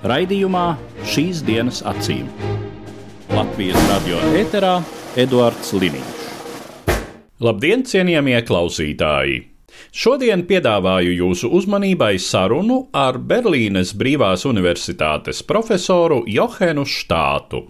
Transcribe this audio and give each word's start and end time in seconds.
Raidījumā 0.00 0.78
šīs 1.04 1.42
dienas 1.44 1.82
acīm. 1.84 2.24
Latvijas 3.36 3.76
radio 3.84 4.20
eterā 4.32 4.78
Eduards 5.20 5.74
Liniņš. 5.76 6.22
Labdien, 7.44 7.84
cienījamie 7.84 8.38
klausītāji! 8.48 9.42
Šodien 9.92 10.46
piedāvāju 10.48 11.12
jūsu 11.18 11.50
uzmanībai 11.52 12.14
sarunu 12.16 12.86
ar 12.96 13.18
Berlīnes 13.20 13.92
Brīvās 13.92 14.46
Universitātes 14.48 15.44
profesoru 15.44 16.22
Johenu 16.24 16.86
Štātu. 16.88 17.66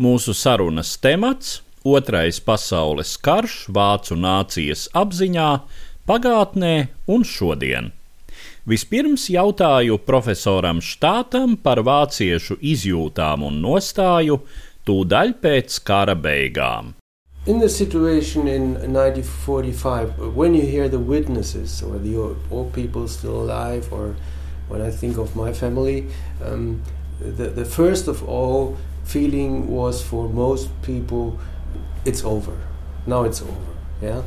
Mūsu 0.00 0.32
sarunas 0.32 0.96
temats- 0.96 1.60
Otrais 1.96 2.40
pasaules 2.40 3.12
karš 3.20 3.68
Vācu 3.68 4.16
nācijas 4.16 4.88
apziņā, 4.96 5.52
pagātnē 6.08 6.88
un 7.06 7.28
šodien. 7.28 7.92
Vispirms 8.68 9.30
jautāju 9.32 9.94
profesoram 10.04 10.82
Štātam 10.84 11.54
par 11.56 11.80
vāciešu 11.80 12.58
izjūtām 12.60 13.46
un 13.46 13.62
nostāju 13.64 14.42
tūdaļ 14.84 15.30
pēc 15.40 15.78
kara 15.88 16.12
beigām. 16.12 16.90
In 17.46 17.62
the 17.62 17.70
situation 17.70 18.44
in 18.46 18.74
1945, 18.92 20.36
when 20.36 20.52
you 20.52 20.66
hear 20.66 20.86
the 20.86 20.98
witnesses 20.98 21.82
or 21.82 21.96
the 21.96 22.12
old 22.18 22.74
people 22.74 23.08
still 23.08 23.40
alive, 23.40 23.88
or 23.90 24.14
when 24.68 24.82
I 24.82 24.90
think 24.90 25.16
of 25.16 25.34
my 25.34 25.54
family, 25.54 26.04
um, 26.44 26.82
the, 27.20 27.48
the 27.48 27.64
first 27.64 28.06
of 28.06 28.22
all 28.28 28.76
feeling 29.04 29.68
was 29.68 30.02
for 30.02 30.28
most 30.28 30.68
people, 30.82 31.38
it's 32.04 32.22
over. 32.22 32.60
Now 33.06 33.24
it's 33.24 33.40
over. 33.40 33.72
Yeah? 34.02 34.20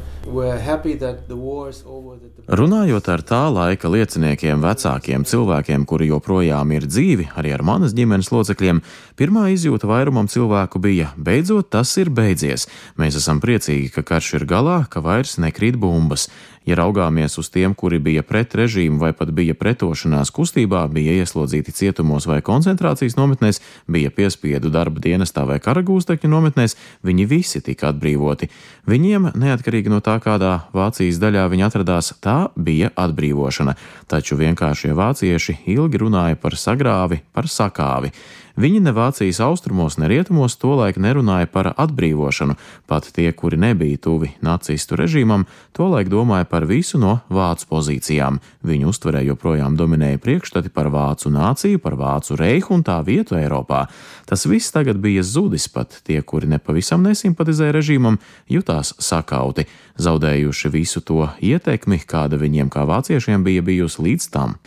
Runājot 2.62 3.08
ar 3.10 3.24
tā 3.26 3.40
laika 3.50 3.90
lieciniekiem, 3.90 4.62
vecākiem 4.62 5.26
cilvēkiem, 5.26 5.88
kuri 5.90 6.12
joprojām 6.12 6.74
ir 6.76 6.86
dzīvi, 6.86 7.32
arī 7.42 7.56
ar 7.56 7.64
manas 7.66 7.96
ģimenes 7.98 8.30
locekļiem, 8.30 8.84
pirmā 9.18 9.48
izjūta 9.56 9.90
vairumam 9.90 10.30
cilvēku 10.30 10.82
bija: 10.84 11.10
beidzot, 11.18 11.72
tas 11.74 11.96
ir 11.98 12.14
beidzies. 12.14 12.68
Mēs 13.02 13.18
esam 13.18 13.42
priecīgi, 13.42 13.90
ka 13.96 14.06
karš 14.06 14.36
ir 14.40 14.48
galā, 14.50 14.84
ka 14.86 15.02
vairs 15.02 15.40
nekrīt 15.42 15.82
bumbas. 15.82 16.30
Ja 16.62 16.76
raugāmies 16.78 17.40
uz 17.42 17.48
tiem, 17.50 17.74
kuri 17.74 17.98
bija 17.98 18.22
pret 18.22 18.54
režīmu 18.54 19.00
vai 19.02 19.10
pat 19.18 19.32
bija 19.34 19.56
pretošanās 19.58 20.30
kustībā, 20.30 20.84
bija 20.94 21.16
ieslodzīti 21.24 21.74
cietumos 21.74 22.28
vai 22.30 22.38
koncentrācijas 22.46 23.18
nometnēs, 23.18 23.58
bija 23.90 24.12
piespiedu 24.14 24.70
darba 24.70 25.02
dienestā 25.02 25.48
vai 25.50 25.58
karagūstekņu 25.58 26.30
nometnēs, 26.30 26.78
viņi 27.02 27.26
visi 27.26 27.64
tika 27.66 27.90
atbrīvoti. 27.90 28.52
Viņiem, 28.86 29.32
neatkarīgi 29.42 29.90
no 29.90 30.04
tā, 30.06 30.11
kādā 30.20 30.52
Vācijas 30.76 31.20
daļā 31.22 31.46
viņi 31.52 31.66
atradās, 31.68 32.12
tā 32.20 32.50
bija 32.56 32.92
atbrīvošana. 33.00 33.78
Taču 34.12 34.36
vienkāršie 34.40 34.92
vācieši 34.98 35.62
ilgi 35.72 36.02
runāja 36.02 36.40
par 36.42 36.58
sagrāvi, 36.60 37.22
par 37.32 37.48
sakāvi. 37.48 38.12
Viņi 38.60 38.82
ne 38.84 38.92
Vācijas 38.92 39.40
austrumos, 39.44 39.96
ne 40.02 40.10
rietumos 40.12 40.58
tolaik 40.60 40.98
nerunāja 41.00 41.48
par 41.52 41.72
atbrīvošanu, 41.72 42.58
pat 42.88 43.08
tie, 43.16 43.30
kuri 43.32 43.58
nebija 43.62 44.00
tuvi 44.04 44.34
nacistu 44.44 44.98
režīmam, 45.00 45.46
tolaik 45.78 46.12
domāja 46.12 46.48
par 46.50 46.66
visu 46.68 47.00
no 47.00 47.20
vācu 47.32 47.70
pozīcijām. 47.72 48.42
Viņu 48.68 48.92
uztverē 48.92 49.24
joprojām 49.30 49.78
dominēja 49.80 50.20
priekšstati 50.22 50.74
par 50.74 50.92
vācu 50.92 51.32
nāciju, 51.32 51.80
par 51.80 51.96
vācu 52.00 52.36
reihu 52.40 52.76
un 52.76 52.84
tā 52.84 53.00
vietu 53.08 53.40
Eiropā. 53.40 53.86
Tas 54.28 54.46
viss 54.46 54.74
tagad 54.76 55.00
bija 55.00 55.24
zudis, 55.24 55.70
pat 55.72 56.02
tie, 56.04 56.20
kuri 56.22 56.52
nepavisam 56.52 57.04
nesimpatizēja 57.08 57.78
režīmam, 57.80 58.20
jutās 58.52 58.94
sakauti, 59.00 59.68
zaudējuši 60.02 60.72
visu 60.72 61.02
to 61.02 61.30
ietekmi, 61.40 62.04
kāda 62.08 62.40
viņiem 62.42 62.72
kā 62.72 62.86
vāciešiem 62.90 63.44
bija 63.48 63.64
bijusi 63.64 64.10
līdz 64.10 64.32
tam. 64.32 64.58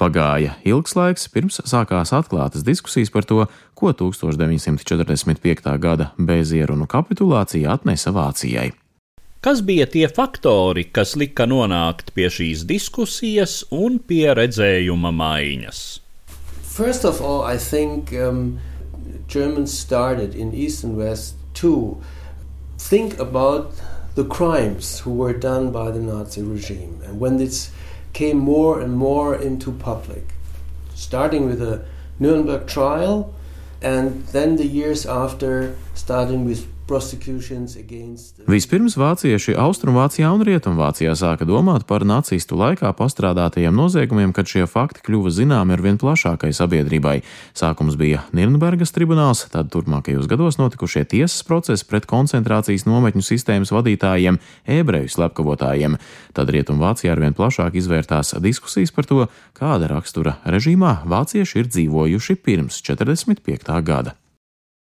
Pagāja 0.00 0.54
ilgs 0.64 0.94
laiks, 0.96 1.26
pirms 1.28 1.58
sākās 1.68 2.14
atklātas 2.16 2.62
diskusijas 2.64 3.10
par 3.12 3.26
to, 3.28 3.42
ko 3.76 3.90
1945. 3.92 5.74
gada 5.76 6.06
bezierunu 6.16 6.86
kapitulācija 6.88 7.74
atnesa 7.74 8.12
Vācijai. 8.16 8.70
Kas 9.44 9.60
bija 9.64 9.84
tie 9.88 10.06
faktori, 10.08 10.86
kas 10.88 11.18
lika 11.20 11.44
nonākt 11.48 12.14
pie 12.16 12.30
šīs 12.32 12.64
diskusijas 12.68 13.58
un 13.72 13.98
pie 14.00 14.32
redzējuma 14.36 15.12
maiņas? 15.16 15.82
First 16.64 17.04
of 17.04 17.20
all, 17.20 17.44
I 17.44 17.58
think 17.58 18.12
um, 18.16 18.58
Germans 19.28 19.76
started 19.76 20.34
in 20.34 20.54
East 20.54 20.84
and 20.84 20.96
West 20.96 21.36
to 21.60 22.00
think 22.78 23.18
about 23.18 23.72
the 24.14 24.24
crimes 24.24 25.00
who 25.00 25.12
were 25.12 25.36
done 25.36 25.72
by 25.72 25.90
the 25.90 26.00
Nazi 26.00 26.42
regime. 26.42 27.00
And 27.04 27.20
when 27.20 27.36
this 27.36 27.70
came 28.12 28.38
more 28.38 28.80
and 28.80 28.96
more 28.96 29.34
into 29.34 29.72
public, 29.72 30.34
starting 30.94 31.46
with 31.46 31.58
the 31.58 31.84
Nuremberg 32.18 32.66
trial, 32.66 33.34
and 33.80 34.26
then 34.28 34.56
the 34.56 34.66
years 34.66 35.06
after, 35.06 35.76
starting 35.94 36.44
with 36.44 36.66
Vispirms 38.50 38.96
vācieši 38.98 39.54
Austrumvācijā 39.62 40.28
un 40.34 40.42
Rietumvācijā 40.46 41.12
sāka 41.18 41.46
domāt 41.46 41.84
par 41.86 42.02
nacistu 42.02 42.58
laikā 42.58 42.90
pastrādātajiem 42.98 43.76
noziegumiem, 43.76 44.32
kad 44.34 44.50
šie 44.50 44.66
fakti 44.70 45.04
kļuva 45.06 45.30
zināmi 45.30 45.76
ar 45.76 45.84
vien 45.84 46.00
plašākai 46.02 46.50
sabiedrībai. 46.56 47.20
Sākums 47.54 47.94
bija 48.00 48.24
Nirnbergas 48.34 48.90
tribunāls, 48.96 49.44
tad 49.52 49.70
turpmākajos 49.70 50.26
gados 50.30 50.58
notikušie 50.58 51.04
tiesas 51.12 51.44
procesi 51.46 51.86
pret 51.86 52.08
koncentrācijas 52.10 52.88
nometņu 52.90 53.22
sistēmas 53.22 53.70
vadītājiem, 53.74 54.40
ebreju 54.66 55.12
slepkavotājiem. 55.14 55.94
Tad 56.34 56.50
Rietumvācijā 56.50 57.14
ar 57.14 57.22
vien 57.22 57.38
plašāk 57.38 57.78
izvērtās 57.78 58.34
diskusijas 58.42 58.90
par 58.96 59.06
to, 59.06 59.28
kāda 59.54 59.92
rakstura 59.94 60.40
režīmā 60.42 61.00
vācieši 61.06 61.62
ir 61.62 61.70
dzīvojuši 61.70 62.40
pirms 62.42 62.82
45. 62.82 63.78
gada. 63.86 64.18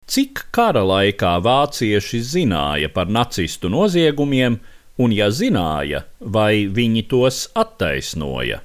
Cik 0.09 0.47
kara 0.57 0.81
laikā 0.89 1.35
vācieši 1.45 2.19
zināja 2.25 2.89
par 2.89 3.11
nacistu 3.13 3.69
noziegumiem, 3.69 4.55
un, 4.97 5.13
ja 5.13 5.27
zināja, 5.29 6.07
vai 6.19 6.65
viņi 6.65 7.03
tos 7.11 7.43
attaisnoja? 7.53 8.63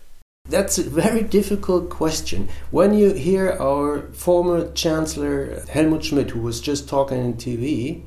That's 0.50 0.78
a 0.80 0.84
very 0.84 1.22
difficult 1.22 1.90
question. 1.90 2.48
When 2.72 2.94
you 2.94 3.12
hear 3.12 3.58
our 3.60 4.08
former 4.14 4.72
Chancellor 4.72 5.66
Helmut 5.68 6.06
Schmidt, 6.06 6.32
who 6.32 6.40
was 6.40 6.62
just 6.62 6.88
talking 6.88 7.20
on 7.20 7.34
TV, 7.34 8.04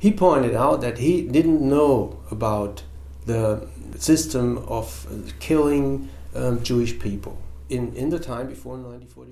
he 0.00 0.10
pointed 0.10 0.56
out 0.56 0.80
that 0.80 0.98
he 0.98 1.22
didn't 1.22 1.62
know 1.62 2.18
about 2.28 2.82
the 3.26 3.68
system 3.98 4.58
of 4.66 5.06
killing 5.38 6.08
um, 6.34 6.60
Jewish 6.64 6.98
people. 6.98 7.38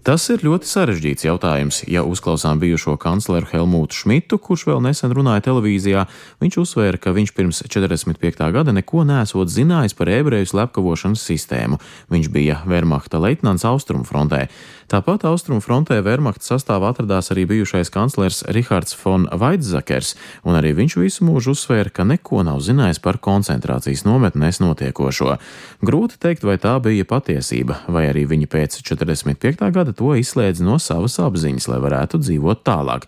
Tas 0.06 0.24
ir 0.30 0.44
ļoti 0.46 0.68
sarežģīts 0.70 1.26
jautājums. 1.26 1.80
Ja 1.90 2.04
uzklausām 2.06 2.60
bijušo 2.62 2.94
kancleru 3.00 3.48
Helmutu 3.50 3.98
Šmitu, 3.98 4.38
kurš 4.38 4.68
vēl 4.70 4.82
nesen 4.84 5.14
runāja 5.16 5.42
televīzijā, 5.48 6.06
viņš 6.42 6.58
uzsvēra, 6.62 7.00
ka 7.02 7.14
viņš 7.16 7.34
pirms 7.36 7.62
45. 7.66 8.48
gada 8.54 8.74
neko 8.74 9.04
nesot 9.08 9.50
zinājis 9.52 9.96
par 9.98 10.12
ebreju 10.14 10.50
slepkavošanas 10.52 11.24
sistēmu. 11.30 11.80
Viņš 12.14 12.30
bija 12.34 12.62
Wehrmachta 12.68 13.20
leitnants 13.22 13.66
Austrumfrontē. 13.68 14.46
Tāpat 14.88 15.26
Austrumfrontē 15.28 15.98
Wehrmachta 16.00 16.46
sastāvā 16.54 16.94
atradās 16.94 17.26
arī 17.34 17.42
bijušais 17.50 17.90
kanclers 17.92 18.38
Rihards 18.56 18.94
von 18.96 19.26
Vaidzakers, 19.28 20.14
un 20.48 20.56
arī 20.56 20.70
viņš 20.78 20.94
visu 20.96 21.26
mūžu 21.28 21.52
uzsvēra, 21.52 21.92
ka 21.92 22.06
neko 22.08 22.40
nav 22.48 22.62
zinājis 22.64 23.02
par 23.04 23.18
koncentrācijas 23.20 24.06
nometnēs 24.08 24.62
notiekošo. 24.64 25.36
Grūti 25.84 26.16
teikt, 26.24 26.46
vai 26.48 26.56
tā 26.62 26.72
bija 26.80 27.04
patiesība, 27.04 27.82
vai 27.84 28.06
arī 28.08 28.24
viņi 28.30 28.48
pēc 28.48 28.78
45. 28.80 29.68
gada 29.76 29.92
to 29.92 30.14
izslēdz 30.16 30.64
no 30.64 30.80
savas 30.80 31.20
apziņas, 31.20 31.68
lai 31.68 31.82
varētu 31.84 32.22
dzīvot 32.24 32.64
tālāk. 32.64 33.04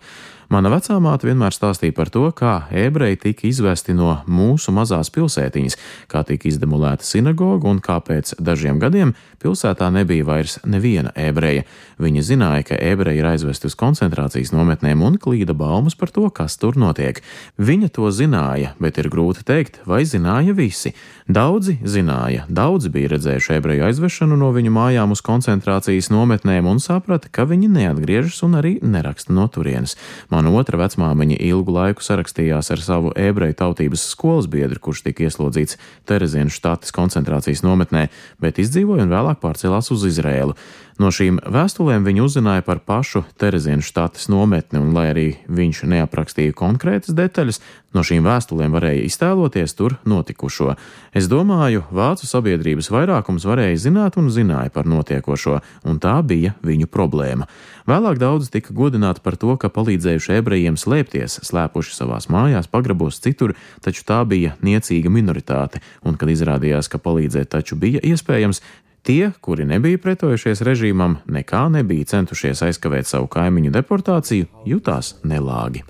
Mana 0.51 0.67
vecāmāte 0.67 1.29
vienmēr 1.29 1.55
stāstīja 1.55 1.93
par 1.95 2.09
to, 2.11 2.25
kā 2.35 2.65
ebreji 2.75 3.21
tika 3.23 3.45
izvesti 3.47 3.93
no 3.95 4.17
mūsu 4.27 4.73
mazās 4.75 5.07
pilsētiņas, 5.15 5.77
kā 6.11 6.25
tika 6.27 6.49
izdemolēta 6.49 7.07
sinagoga 7.07 7.69
un 7.71 7.79
kāpēc 7.79 8.33
dažiem 8.35 8.81
gadiem 8.81 9.13
pilsētā 9.39 9.87
nebija 9.95 10.25
vairs 10.27 10.57
neviena 10.67 11.13
ebreja. 11.15 11.63
Viņa 12.03 12.23
zināja, 12.27 12.65
ka 12.67 12.79
ebreji 12.83 13.21
ir 13.21 13.29
aizvesti 13.29 13.69
uz 13.71 13.77
koncentrācijas 13.79 14.51
nometnēm 14.51 14.99
un 15.07 15.15
klīda 15.23 15.55
baumas 15.55 15.95
par 15.95 16.11
to, 16.11 16.27
kas 16.35 16.59
tur 16.59 16.75
notiek. 16.75 17.23
Viņa 17.55 17.87
to 17.95 18.11
zināja, 18.11 18.73
bet 18.83 18.99
ir 18.99 19.07
grūti 19.13 19.47
teikt, 19.47 19.79
vai 19.87 20.03
zināja 20.03 20.51
visi. 20.57 20.91
Daudzi 21.31 21.77
zināja, 21.87 22.43
daudzi 22.51 22.91
bija 22.91 23.13
redzējuši 23.13 23.55
ebreju 23.55 23.87
aizvešanu 23.87 24.35
no 24.35 24.51
viņu 24.51 24.75
mājām 24.75 25.15
uz 25.15 25.23
koncentrācijas 25.23 26.11
nometnēm 26.11 26.67
un 26.67 26.83
saprata, 26.83 27.31
ka 27.31 27.47
viņi 27.47 27.71
neatgriežas 27.71 28.41
un 28.43 28.59
arī 28.59 28.75
neraksta 28.83 29.31
no 29.31 29.47
turienes. 29.47 29.95
Mana 30.41 30.55
otra 30.57 30.79
vecmāmiņa 30.81 31.35
ilgu 31.45 31.73
laiku 31.75 32.01
sarakstījās 32.01 32.71
ar 32.73 32.81
savu 32.81 33.11
ebreju 33.13 33.53
tautības 33.59 34.07
skolas 34.09 34.47
biedru, 34.49 34.79
kurš 34.81 35.03
tika 35.05 35.27
ieslodzīts 35.27 35.77
Terezienas 36.09 36.55
štatas 36.57 36.89
koncentrācijas 36.97 37.61
nometnē, 37.61 38.07
bet 38.41 38.57
izdzīvoja 38.63 39.05
un 39.05 39.13
vēlāk 39.13 39.37
pārcēlās 39.43 39.91
uz 39.93 40.07
Izrēlu. 40.09 40.55
No 40.99 41.11
šīm 41.13 41.39
vēstulēm 41.47 42.03
viņi 42.05 42.23
uzzināja 42.23 42.63
par 42.65 42.81
pašu 42.83 43.23
Terezienas 43.39 43.87
štatas 43.87 44.27
nometni, 44.31 44.81
un, 44.81 44.91
lai 44.95 45.07
arī 45.13 45.27
viņš 45.47 45.83
neaprakstīja 45.87 46.55
konkrētas 46.57 47.15
detaļas, 47.15 47.61
no 47.95 48.03
šīm 48.05 48.25
vēstulēm 48.27 48.75
varēja 48.75 49.05
iztēloties 49.07 49.75
tur 49.77 49.95
notikušo. 50.07 50.75
Es 51.15 51.29
domāju, 51.31 51.85
vācu 51.95 52.27
sabiedrības 52.27 52.91
vairākums 52.91 53.47
varēja 53.47 53.79
zināt 53.87 54.19
un 54.19 54.29
zināja 54.33 54.71
par 54.73 54.89
notiekošo, 54.89 55.61
un 55.87 55.99
tā 56.03 56.17
bija 56.27 56.55
viņu 56.65 56.89
problēma. 56.91 57.47
Vēlāk 57.89 58.19
daudz 58.21 58.51
tika 58.53 58.75
godināti 58.75 59.23
par 59.23 59.39
to, 59.39 59.55
ka 59.59 59.71
palīdzējuši 59.73 60.37
ebrejiem 60.37 60.77
slēpties, 60.77 61.39
slēpuši 61.47 61.97
savās 61.97 62.29
mājās, 62.31 62.69
pagrabos 62.71 63.19
citur, 63.23 63.55
taču 63.81 64.05
tā 64.07 64.21
bija 64.27 64.55
niecīga 64.61 65.11
minoritāte, 65.11 65.81
un 66.05 66.19
kad 66.19 66.29
izrādījās, 66.31 66.91
ka 66.91 67.01
palīdzēt 67.01 67.51
taču 67.55 67.79
bija 67.79 68.03
iespējams, 68.05 68.61
Tie, 69.01 69.31
kuri 69.41 69.65
nebija 69.65 69.97
pretojušies 69.97 70.59
režīmam, 70.61 71.15
nekā 71.25 71.63
nebija 71.73 72.05
centušies 72.11 72.61
aizkavēt 72.67 73.09
savu 73.09 73.25
kaimiņu 73.33 73.71
deportāciju, 73.73 74.45
jutās 74.69 75.15
nelāgi. 75.25 75.81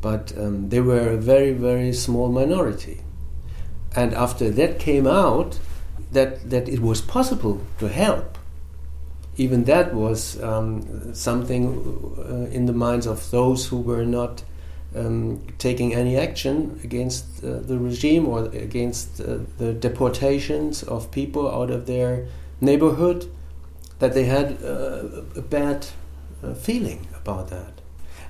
But 0.00 0.32
um, 0.38 0.68
they 0.68 0.80
were 0.80 1.10
a 1.10 1.16
very, 1.16 1.52
very 1.52 1.92
small 1.92 2.30
minority. 2.30 3.00
And 3.96 4.14
after 4.14 4.48
that 4.50 4.78
came 4.78 5.08
out 5.08 5.58
that, 6.12 6.48
that 6.50 6.68
it 6.68 6.80
was 6.80 7.00
possible 7.00 7.60
to 7.80 7.88
help, 7.88 8.38
even 9.36 9.64
that 9.64 9.92
was 9.92 10.40
um, 10.40 11.12
something 11.14 11.66
uh, 12.16 12.54
in 12.54 12.66
the 12.66 12.72
minds 12.72 13.06
of 13.06 13.28
those 13.32 13.66
who 13.66 13.80
were 13.80 14.04
not 14.04 14.44
um, 14.94 15.40
taking 15.58 15.94
any 15.94 16.16
action 16.16 16.80
against 16.82 17.44
uh, 17.44 17.58
the 17.60 17.78
regime 17.78 18.26
or 18.26 18.46
against 18.46 19.20
uh, 19.20 19.38
the 19.58 19.72
deportations 19.72 20.82
of 20.82 21.10
people 21.10 21.50
out 21.50 21.70
of 21.70 21.86
their 21.86 22.26
neighborhood, 22.60 23.30
that 23.98 24.14
they 24.14 24.24
had 24.24 24.62
uh, 24.62 25.22
a 25.36 25.42
bad 25.42 25.86
uh, 26.42 26.54
feeling 26.54 27.06
about 27.14 27.48
that. 27.48 27.80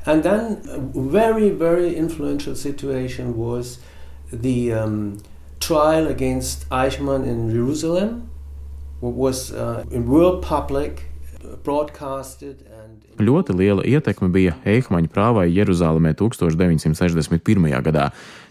And 0.06 0.22
then 0.22 0.62
a 0.68 0.78
very, 0.78 1.50
very 1.50 1.94
influential 1.94 2.54
situation 2.54 3.36
was 3.36 3.78
the 4.32 4.72
um, 4.72 5.22
trial 5.60 6.06
against 6.06 6.68
Eichmann 6.70 7.26
in 7.26 7.50
Jerusalem, 7.50 8.30
what 9.00 9.14
was 9.14 9.52
uh, 9.52 9.84
in 9.90 10.08
world 10.08 10.42
public, 10.42 11.07
Ļoti 13.22 13.54
liela 13.54 13.84
ietekme 13.86 14.26
bija 14.34 14.56
Eihmaņa 14.66 15.10
prāvai 15.12 15.46
Jeruzalemē 15.54 16.12
1961. 16.18 17.68
gadā. 17.86 18.08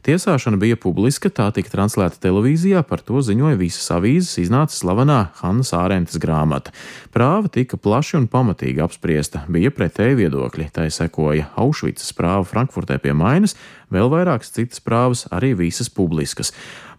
Tiesāšana 0.07 0.55
bija 0.61 0.77
publiska, 0.79 1.27
tā 1.27 1.49
tika 1.51 1.73
translēta 1.73 2.21
televīzijā, 2.23 2.79
par 2.87 3.03
to 3.03 3.19
ziņoja 3.19 3.59
visas 3.59 3.89
avīzes, 3.91 4.37
iznāca 4.39 4.71
slavenā 4.71 5.19
Hannas 5.41 5.73
Ārentes 5.75 6.15
grāmata. 6.23 6.71
Prāva 7.11 7.51
tika 7.51 7.75
plaši 7.75 8.21
un 8.21 8.29
pamatīgi 8.31 8.83
apspriesta, 8.85 9.43
bija 9.51 9.73
pretēji 9.75 10.21
viedokļi, 10.21 10.69
tai 10.71 10.87
sekoja 10.95 11.49
Aušvicas 11.59 12.15
prāva 12.15 12.47
Frankfurtē 12.47 13.01
pie 13.03 13.11
Mainas, 13.11 13.57
vēl 13.91 14.07
vairākas 14.15 14.55
citas 14.55 14.79
prāvas, 14.83 15.27
arī 15.27 15.51
visas 15.59 15.91
publiskas. 15.91 16.53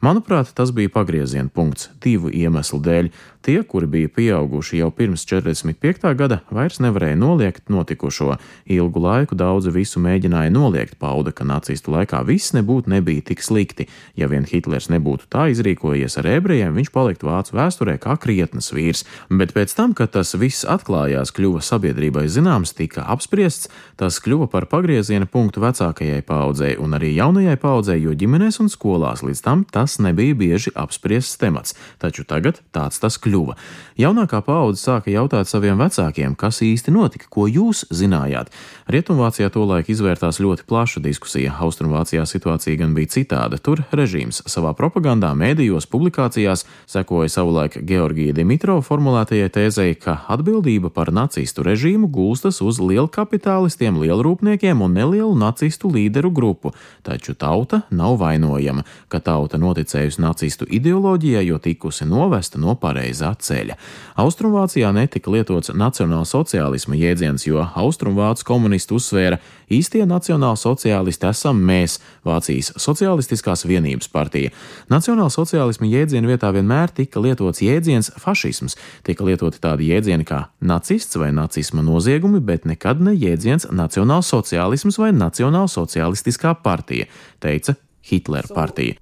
Manuprāt, 0.05 0.53
tas 0.55 0.71
bija 0.71 0.93
pagrieziena 0.95 1.51
punkts 1.51 1.89
divu 2.05 2.31
iemeslu 2.31 2.79
dēļ. 2.85 3.09
Tie, 3.43 3.63
kuri 3.63 3.87
bija 3.87 4.09
pieauguši 4.09 4.81
jau 4.81 4.91
pirms 4.91 5.23
45. 5.25 6.11
gada, 6.19 6.41
vairs 6.51 6.81
nevarēja 6.83 7.15
noliegt 7.17 7.71
notikušo. 7.71 8.35
Ilgu 8.67 9.01
laiku 9.01 9.37
daudzi 9.39 9.71
visu 9.71 10.03
mēģināja 10.03 10.51
noliegt, 10.51 10.97
pauda, 10.99 11.31
ka 11.31 11.47
nacistu 11.47 11.95
laikā 11.95 12.25
viss 12.27 12.51
nebūtu 12.57 12.91
nebija 12.91 13.23
tik 13.31 13.45
slikti. 13.47 13.87
Ja 14.19 14.27
vien 14.29 14.43
Hitlers 14.49 14.91
nebūtu 14.91 15.29
tā 15.31 15.47
izrīkojies 15.53 16.19
ar 16.19 16.27
ebrejiem, 16.33 16.75
viņš 16.75 16.91
paliktu 16.91 17.31
vācu 17.31 17.55
vēsturē 17.57 17.95
kā 18.03 18.17
krietnes 18.19 18.73
vīrs. 18.75 19.05
Bet 19.31 19.55
pēc 19.57 19.77
tam, 19.79 19.95
kad 19.95 20.13
tas 20.19 20.35
viss 20.35 20.67
atklājās, 20.67 21.31
kļuva 21.33 21.63
sabiedrībai 21.63 22.27
zināms, 22.27 22.75
tika 22.75 23.07
apspriests, 23.07 23.71
tas 23.97 24.19
kļuva 24.25 24.51
par 24.51 24.67
pagrieziena 24.67 25.31
punktu 25.31 25.63
vecākajai 25.63 26.27
paudzei 26.27 26.75
un 26.75 26.99
arī 26.99 27.15
jaunajai 27.15 27.57
paudzei, 27.63 28.01
jo 28.03 28.19
ģimenēs 28.19 28.59
un 28.65 28.69
skolās 28.73 29.23
līdz 29.23 29.47
tam 29.47 29.65
tas 29.65 30.01
nebija 30.03 30.35
bieži 30.35 30.75
apspriests 30.75 31.39
temats. 31.39 31.79
Taču 32.03 32.27
tagad 32.27 32.61
tāds 32.75 32.99
tas 32.99 33.17
kļuva 33.17 33.28
kļuva. 33.29 33.57
Jaunākā 33.99 34.41
paudze 34.47 34.79
sāka 34.79 35.11
jautāt 35.11 35.49
saviem 35.51 35.79
vecākiem, 35.81 36.37
kas 36.39 36.61
īsti 36.63 36.93
notika, 36.95 37.27
ko 37.31 37.49
jūs 37.51 37.85
zinājāt. 37.91 38.53
Rietumvācijā 38.89 39.51
tolaik 39.51 39.91
izvērtās 39.91 40.39
ļoti 40.39 40.65
plaša 40.71 41.03
diskusija. 41.03 41.57
Austrumvācijā 41.67 42.23
situācija 42.29 42.79
gan 42.79 42.95
bija 42.95 43.11
citāda. 43.17 43.59
Tur 43.59 43.83
režīms 43.91 44.45
savā 44.47 44.71
propagandā, 44.79 45.33
mēdījos, 45.35 45.89
publikācijās 45.91 46.65
sekoja 46.87 47.33
savulaik 47.33 47.81
Georgija 47.89 48.37
Dimitrova 48.37 48.85
formulētajai 48.87 49.51
tēzei, 49.57 49.97
ka 49.99 50.21
atbildība 50.31 50.93
par 50.95 51.11
nacistu 51.13 51.67
režīmu 51.67 52.07
gulstas 52.15 52.63
uz 52.63 52.79
lielkapitālistiem, 52.79 53.99
lielrūpniekiem 54.05 54.87
un 54.87 54.95
nelielu 54.95 55.35
nacistu 55.39 55.91
līderu 55.91 56.31
grupu, 56.31 56.71
taču 57.03 57.35
tauta 57.35 57.83
nav 57.91 58.15
vainojama, 58.23 58.87
ka 59.11 59.19
tauta 59.19 59.59
noticējusi 59.59 60.23
nacistu 60.23 60.71
ideoloģijai, 60.71 61.45
jo 61.51 61.59
tikusi 61.59 62.07
novesta 62.07 62.63
no 62.63 62.79
pareizā 62.79 63.18
pareizā 63.19 63.35
ceļa. 63.39 63.77
Austrumvācijā 64.19 64.91
netika 64.93 65.31
lietots 65.31 65.71
nacionālsociālisma 65.71 66.97
jēdziens, 66.99 67.47
jo 67.47 67.63
austrumvācu 67.63 68.45
komunisti 68.45 68.95
uzsvēra, 68.95 69.39
īstie 69.71 70.05
nacionālsociālisti 70.07 71.29
esam 71.29 71.61
mēs, 71.63 71.99
Vācijas 72.25 72.73
Socialistiskās 72.77 73.65
vienības 73.67 74.09
partija. 74.09 74.51
Nacionālsociālisma 74.91 75.87
jēdziena 75.87 76.29
vietā 76.29 76.51
vienmēr 76.53 76.91
tika 76.95 77.21
lietots 77.21 77.63
jēdziens 77.63 78.13
fašisms, 78.19 78.77
tika 79.05 79.25
lietoti 79.25 79.61
tādi 79.61 79.91
jēdzieni 79.93 80.27
kā 80.27 80.49
nacists 80.61 81.17
vai 81.17 81.31
nacisma 81.33 81.83
noziegumi, 81.83 82.41
bet 82.41 82.67
nekad 82.67 83.01
ne 83.01 83.15
jēdziens 83.15 83.71
nacionālsociālisms 83.71 84.99
vai 84.99 85.13
nacionālsocialistiskā 85.17 86.57
partija, 86.63 87.07
teica 87.41 87.77
Hitlera 88.09 88.49
partija. 88.55 88.99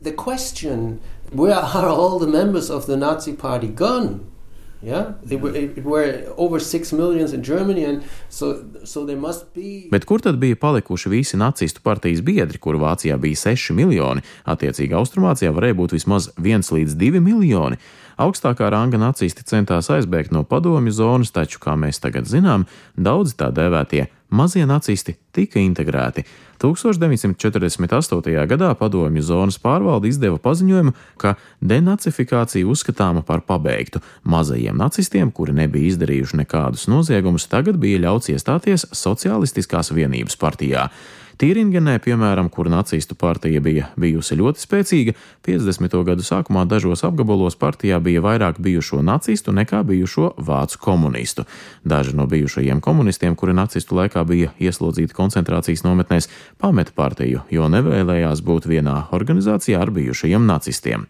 Question 0.00 0.98
where 1.32 1.54
are 1.54 1.88
all 1.88 2.18
the 2.18 2.26
members 2.26 2.70
of 2.70 2.86
the 2.86 2.96
Nazi 2.96 3.32
Party 3.32 3.68
gone? 3.68 4.30
Yeah, 4.82 5.12
they 5.22 5.36
were, 5.36 5.54
it 5.54 5.84
were 5.84 6.24
over 6.38 6.58
6 6.58 6.92
millions 6.92 7.34
in 7.34 7.42
Germany, 7.42 7.84
and 7.84 8.02
so, 8.30 8.64
so 8.84 9.04
there 9.04 9.16
must 9.16 9.52
be. 9.54 9.88
Bet 9.90 10.06
kur 10.06 10.20
tad 10.24 10.38
bija 10.40 10.56
palikuši 10.56 11.08
visi 11.08 11.36
nacistu 11.36 11.82
partijas 11.84 12.22
biedri, 12.24 12.58
kur 12.58 12.78
Vācijā 12.80 13.18
bija 13.20 13.36
6 13.36 13.74
miljoni? 13.76 14.24
Attiecīgi, 14.48 14.96
Austrumvācijā 14.96 15.52
varēja 15.52 15.76
būt 15.76 15.92
vismaz 15.98 16.30
1 16.40 16.72
līdz 16.72 16.96
2 16.96 17.20
miljoni. 17.20 17.76
Augstākā 18.20 18.70
ranga 18.72 18.96
nacisti 19.00 19.44
centās 19.44 19.92
aizbēgt 19.92 20.32
no 20.32 20.46
padomju 20.48 20.96
zonas, 20.96 21.32
taču, 21.32 21.60
kā 21.60 21.76
mēs 21.76 22.00
tagad 22.00 22.24
zinām, 22.28 22.64
daudzi 22.96 23.36
tā 23.36 23.52
dēvētie 23.52 24.06
mazie 24.32 24.64
nacisti 24.64 25.18
tika 25.32 25.60
integrēti. 25.60 26.24
1948. 26.60 28.46
gadā 28.46 28.70
padomju 28.78 29.22
zonas 29.22 29.58
pārvalde 29.58 30.10
izdeva 30.10 30.38
paziņojumu, 30.42 30.92
ka 31.20 31.34
denacifikācija 31.60 32.68
uzskatāma 32.68 33.24
par 33.26 33.44
pabeigtu. 33.48 34.02
Mazajiem 34.24 34.76
nacistiem, 34.76 35.32
kuri 35.32 35.56
nebija 35.56 35.94
izdarījuši 35.94 36.42
nekādus 36.44 36.86
noziegumus, 36.92 37.48
tagad 37.50 37.80
bija 37.80 38.02
ļauts 38.06 38.32
iestāties 38.34 38.86
Socialistiskās 38.92 39.92
vienības 39.96 40.36
partijā. 40.40 40.90
Tīringenē, 41.40 41.94
piemēram, 42.04 42.50
kur 42.52 42.68
nacistu 42.68 43.14
partija 43.16 43.62
bija 43.64 43.86
bijusi 43.96 44.36
ļoti 44.36 44.60
spēcīga, 44.60 45.14
50. 45.46 45.94
gadu 46.04 46.24
sākumā 46.26 46.66
dažos 46.68 47.00
apgabalos 47.08 47.56
partijā 47.56 47.96
bija 48.04 48.20
vairāk 48.20 48.58
bijušo 48.60 49.00
nacistu 49.00 49.54
nekā 49.56 49.80
bijušo 49.88 50.34
vācu 50.36 50.82
komunistu. 50.84 51.46
Daži 51.80 52.12
no 52.18 52.28
bijušajiem 52.28 52.84
komunistiem, 52.84 53.38
kuri 53.40 53.56
nacistu 53.56 53.96
laikā 53.96 54.26
bija 54.28 54.52
ieslodzīti 54.60 55.16
koncentrācijas 55.16 55.86
nometnēs, 55.86 56.28
pameta 56.60 56.92
partiju, 56.92 57.46
jo 57.48 57.72
nevēlējās 57.72 58.44
būt 58.44 58.68
vienā 58.68 59.06
organizācijā 59.16 59.80
ar 59.80 59.96
bijušajiem 59.96 60.44
nacistiem. 60.44 61.08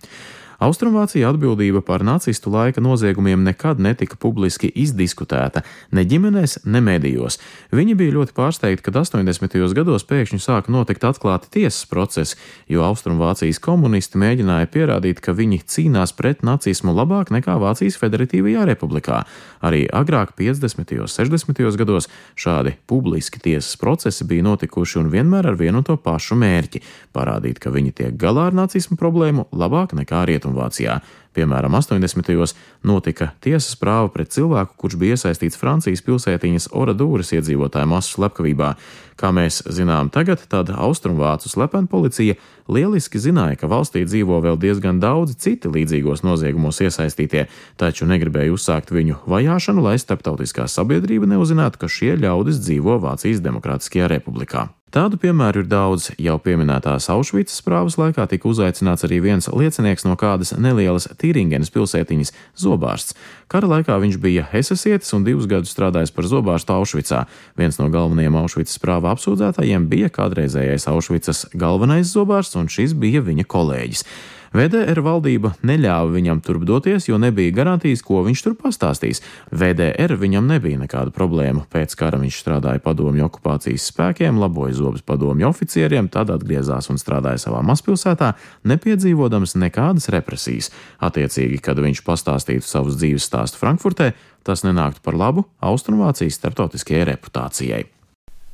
Austrumvācijā 0.60 1.24
atbildība 1.24 1.80
par 1.80 2.02
nacistu 2.04 2.50
laika 2.52 2.82
noziegumiem 2.84 3.40
nekad 3.40 3.78
netika 3.80 4.18
publiski 4.20 4.68
izdiskutēta, 4.68 5.62
ne 5.96 6.02
ģimenēs, 6.04 6.58
ne 6.68 6.82
medijos. 6.84 7.38
Viņi 7.72 7.94
bija 7.96 8.12
ļoti 8.18 8.34
pārsteigti, 8.36 8.84
kad 8.84 8.98
80. 9.00 9.56
gados 9.78 10.04
pēkšņi 10.04 10.40
sāka 10.44 10.68
notikt 10.68 11.06
atklāti 11.08 11.48
tiesas 11.54 11.86
procesi, 11.88 12.36
jo 12.68 12.84
Austrumvācijas 12.84 13.56
komunisti 13.64 14.20
mēģināja 14.20 14.68
pierādīt, 14.74 15.22
ka 15.24 15.32
viņi 15.32 15.62
cīnās 15.64 16.12
pret 16.18 16.44
nacismu 16.44 16.92
labāk 16.92 17.32
nekā 17.32 17.56
Vācijas 17.56 17.96
Federatīvajā 18.02 18.68
republikā. 18.68 19.22
Arī 19.64 19.86
agrāk, 19.88 20.36
50. 20.36 20.92
un 21.00 21.08
60. 21.08 21.64
gados, 21.80 22.10
šādi 22.36 22.76
publiski 22.84 23.40
tiesas 23.40 23.80
procesi 23.80 24.28
bija 24.28 24.44
notikuši 24.50 25.00
un 25.00 25.08
vienmēr 25.08 25.54
ar 25.54 25.56
vienu 25.56 25.80
un 25.80 25.88
to 25.88 25.96
pašu 25.96 26.36
mērķi- 26.36 26.84
parādīt, 27.16 27.64
ka 27.64 27.72
viņi 27.72 27.96
tiek 27.96 28.12
galā 28.20 28.50
ar 28.52 28.52
nacismu 28.52 29.00
problēmu 29.00 29.48
labāk 29.56 29.96
nekā 29.96 30.26
rietumu. 30.28 30.49
Rietumvācijā. 30.50 31.00
Piemēram, 31.30 31.76
80. 31.78 32.26
gados 32.26 32.56
notika 32.82 33.28
tiesas 33.38 33.76
prāva 33.78 34.08
pret 34.10 34.32
cilvēku, 34.34 34.74
kurš 34.82 34.96
bija 34.98 35.14
iesaistīts 35.14 35.58
Francijas 35.60 36.02
pilsētiņas 36.02 36.72
Oradūras 36.74 37.30
iedzīvotāju 37.36 37.86
masu 37.92 38.16
slepkavībā. 38.16 38.72
Kā 39.20 39.30
mēs 39.36 39.60
zinām 39.70 40.08
tagad, 40.10 40.42
tad 40.50 40.72
Austrumvācu 40.74 41.52
slepena 41.52 41.86
policija 41.86 42.34
lieliski 42.66 43.22
zināja, 43.22 43.60
ka 43.60 43.70
valstī 43.70 44.02
dzīvo 44.08 44.40
vēl 44.42 44.58
diezgan 44.58 44.98
daudzi 44.98 45.38
citi 45.38 45.70
līdzīgos 45.70 46.24
noziegumos 46.26 46.82
iesaistītie, 46.82 47.46
taču 47.78 48.10
negribēja 48.10 48.56
uzsākt 48.56 48.90
viņu 48.90 49.20
vajāšanu, 49.30 49.86
lai 49.86 50.00
starptautiskā 50.02 50.66
sabiedrība 50.66 51.30
neuzzinātu, 51.30 51.84
ka 51.84 51.86
šie 51.86 52.16
ļaudis 52.18 52.58
dzīvo 52.64 52.98
Vācijas 53.06 53.44
Demokrātiskajā 53.44 54.10
republikā. 54.16 54.70
Tādu 54.90 55.20
piemēru 55.22 55.62
ir 55.62 55.68
daudz. 55.70 56.08
Jau 56.18 56.34
pieminētās 56.42 57.04
Aušvicas 57.14 57.60
prāvas 57.62 57.94
laikā 57.94 58.24
tika 58.26 58.48
uzaicināts 58.50 59.06
arī 59.06 59.20
viens 59.22 59.46
liecinieks 59.46 60.02
no 60.02 60.16
kādas 60.18 60.50
nelielas 60.58 61.06
Tīringenes 61.20 61.72
pilsētiņas- 61.74 62.32
Zobārsts. 62.64 63.14
Kara 63.48 63.68
laikā 63.68 63.98
viņš 64.00 64.18
bija 64.22 64.46
hesesietis 64.52 65.12
un 65.14 65.24
divus 65.24 65.46
gadus 65.46 65.74
strādājis 65.74 66.14
par 66.14 66.24
zobārstu 66.24 66.74
Aušvicā. 66.74 67.26
Viens 67.56 67.78
no 67.78 67.88
galvenajiem 67.88 68.36
Aušvicas 68.40 68.78
prāva 68.78 69.14
apsūdzētājiem 69.14 69.88
bija 69.88 70.08
kādreizējais 70.08 70.88
Aušvicas 70.88 71.46
galvenais 71.54 72.12
zobārsts, 72.12 72.56
un 72.56 72.68
šis 72.68 72.94
bija 72.94 73.20
viņa 73.20 73.44
kolēģis. 73.44 74.04
VDR 74.50 74.98
valdība 75.06 75.52
neļāva 75.62 76.10
viņam 76.10 76.40
turp 76.42 76.64
doties, 76.66 77.04
jo 77.06 77.20
nebija 77.22 77.52
garantijas, 77.54 78.02
ko 78.02 78.24
viņš 78.26 78.40
tur 78.42 78.56
pastāstīs. 78.58 79.22
VDR 79.54 80.16
viņam 80.18 80.48
nebija 80.50 80.80
nekāda 80.80 81.14
problēma. 81.14 81.62
Pēc 81.70 81.94
kara 81.98 82.18
viņš 82.18 82.40
strādāja 82.42 82.82
padomju 82.82 83.28
okupācijas 83.28 83.86
spēkiem, 83.92 84.40
laboja 84.42 84.74
zobus 84.80 85.06
padomju 85.06 85.46
oficieriem, 85.52 86.10
tad 86.10 86.32
atgriezās 86.34 86.90
un 86.90 86.98
strādāja 86.98 87.44
savā 87.46 87.62
mazpilsētā, 87.70 88.32
nepiedzīvodams 88.66 89.54
nekādas 89.54 90.10
represijas. 90.10 90.72
Attiecīgi, 90.98 91.62
kad 91.62 91.78
viņš 91.78 92.02
pastāstītu 92.06 92.66
savus 92.66 92.98
dzīves 92.98 93.30
stāstu 93.30 93.62
Frankfurtē, 93.62 94.12
tas 94.42 94.66
nenāktu 94.66 95.04
par 95.06 95.14
labu 95.14 95.46
Austrumvācijas 95.62 96.42
starptautiskajai 96.42 97.06
reputācijai. 97.12 97.86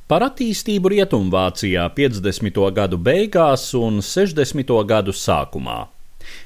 Par 0.07 0.23
attīstību 0.23 0.87
Rietumvācijā 0.93 1.83
50. 1.91 2.59
gadu 2.71 2.95
beigās 2.95 3.63
un 3.75 3.97
60. 3.99 4.69
gadu 4.87 5.11
sākumā. 5.11 5.81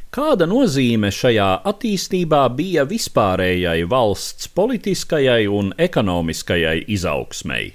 Kāda 0.09 0.47
nozīme 0.49 1.11
šajā 1.13 1.49
attīstībā 1.69 2.39
bija 2.57 2.87
vispārējai 2.89 3.83
valsts 3.91 4.49
politiskajai 4.57 5.45
un 5.45 5.69
ekonomiskajai 5.77 6.87
izaugsmei? 6.95 7.67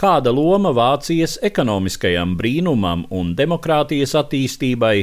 Kāda 0.00 0.32
loma 0.32 0.72
Vācijas 0.72 1.36
ekonomiskajam 1.44 2.32
brīnumam 2.40 3.04
un 3.12 3.34
demokrātijas 3.36 4.16
attīstībai 4.22 4.94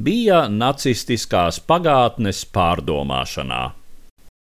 bija 0.00 0.46
nacistiskās 0.48 1.60
pagātnes 1.60 2.46
pārdomāšanā? 2.56 3.60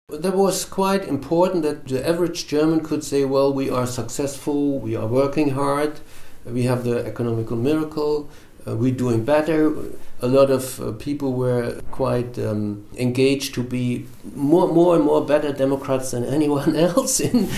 That 0.08 0.36
was 0.36 0.64
quite 0.64 1.08
important 1.08 1.64
that 1.64 1.88
the 1.88 2.08
average 2.08 2.46
German 2.46 2.84
could 2.84 3.02
say, 3.02 3.24
well, 3.24 3.52
we 3.52 3.68
are 3.68 3.88
successful, 3.88 4.78
we 4.78 4.94
are 4.94 5.08
working 5.08 5.50
hard, 5.50 5.98
we 6.44 6.62
have 6.62 6.84
the 6.84 7.04
economical 7.04 7.56
miracle, 7.56 8.30
uh, 8.68 8.76
we're 8.76 8.94
doing 8.94 9.24
better. 9.24 9.74
A 10.20 10.28
lot 10.28 10.48
of 10.48 10.80
uh, 10.80 10.92
people 10.92 11.32
were 11.32 11.80
quite 11.90 12.38
um, 12.38 12.86
engaged 12.96 13.52
to 13.54 13.64
be 13.64 14.06
more, 14.36 14.68
more 14.68 14.94
and 14.94 15.04
more 15.04 15.26
better 15.26 15.52
Democrats 15.52 16.12
than 16.12 16.22
anyone 16.38 16.76
else 16.76 17.18
in, 17.18 17.48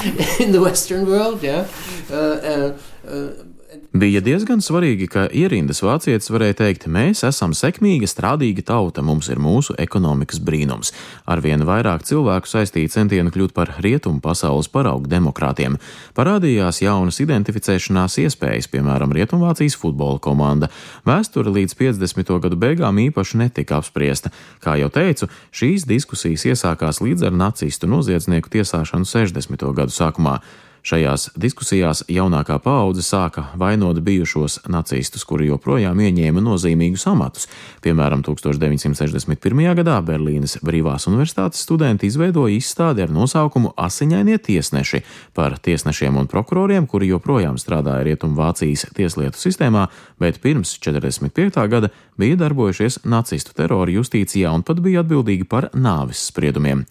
in 0.40 0.52
the 0.52 0.62
Western 0.62 1.04
world. 1.04 1.42
Yeah, 1.42 1.68
uh, 2.10 2.14
uh, 2.14 2.78
uh 3.06 3.32
Bija 3.98 4.20
diezgan 4.22 4.60
svarīgi, 4.62 5.08
ka 5.10 5.24
ierindas 5.34 5.80
vācietis 5.82 6.28
varēja 6.30 6.54
teikt, 6.60 6.84
mēs 6.92 7.24
esam 7.26 7.54
sekmīga, 7.56 8.06
strādīga 8.06 8.62
tauta, 8.68 9.02
mums 9.02 9.26
ir 9.32 9.40
mūsu 9.42 9.74
ekonomikas 9.80 10.38
brīnums. 10.44 10.92
Arvien 11.26 11.64
vairāk 11.66 12.04
cilvēku 12.06 12.46
saistīja 12.46 12.92
centieni 12.92 13.32
kļūt 13.34 13.54
par 13.56 13.72
rietumu 13.82 14.20
pasaules 14.22 14.68
paraugu 14.70 15.10
demokrātiem. 15.10 15.80
Parādījās 16.14 16.78
jaunas 16.84 17.18
identificēšanās 17.24 18.20
iespējas, 18.22 18.70
piemēram, 18.70 19.16
Rietumvācijas 19.18 19.78
futbola 19.80 20.22
komanda. 20.22 20.70
Vēsture 21.08 21.50
līdz 21.56 21.74
50. 21.80 22.32
gadu 22.44 22.60
beigām 22.60 23.02
īpaši 23.08 23.42
netika 23.42 23.80
apspriesta. 23.80 24.30
Kā 24.62 24.76
jau 24.78 24.92
teicu, 24.94 25.26
šīs 25.50 25.88
diskusijas 25.90 26.46
iesākās 26.52 27.02
līdz 27.02 27.32
ar 27.32 27.42
nacistu 27.42 27.90
noziedznieku 27.90 28.52
tiesāšanu 28.60 29.08
60. 29.08 29.70
gadu 29.74 29.96
sākumā. 29.96 30.38
Šajās 30.88 31.26
diskusijās 31.36 32.00
jaunākā 32.08 32.54
paudze 32.64 33.02
sāka 33.04 33.42
vainot 33.60 33.98
bijušos 34.00 34.54
nacistus, 34.72 35.26
kuri 35.28 35.50
joprojām 35.50 35.98
ieņēma 36.00 36.40
nozīmīgus 36.40 37.04
amatus. 37.10 37.44
Piemēram, 37.84 38.22
1961. 38.24 39.60
gadā 39.82 39.98
Berlīnes 40.06 40.56
Brīvās 40.64 41.04
universitātes 41.10 41.60
studenti 41.66 42.08
izveidoja 42.08 42.56
izstādi 42.56 43.04
ar 43.04 43.12
nosaukumu 43.12 43.74
Asiņainie 43.76 44.38
tiesneši 44.48 45.02
par 45.36 45.58
tiesnešiem 45.60 46.16
un 46.22 46.30
prokuroriem, 46.30 46.88
kuri 46.88 47.12
joprojām 47.12 47.60
strādāja 47.60 48.08
Rietumvācijas 48.08 48.88
tieslietu 48.96 49.44
sistēmā, 49.44 49.90
bet 50.16 50.40
pirms 50.40 50.78
45. 50.80 51.68
gada 51.68 51.92
bija 52.16 52.40
darbojušies 52.46 53.02
nacistu 53.04 53.52
terora 53.60 53.92
justīcijā 53.92 54.56
un 54.56 54.64
pat 54.64 54.80
bija 54.80 55.04
atbildīgi 55.04 55.44
par 55.52 55.68
nāvis 55.76 56.30
spriedumiem. 56.32 56.86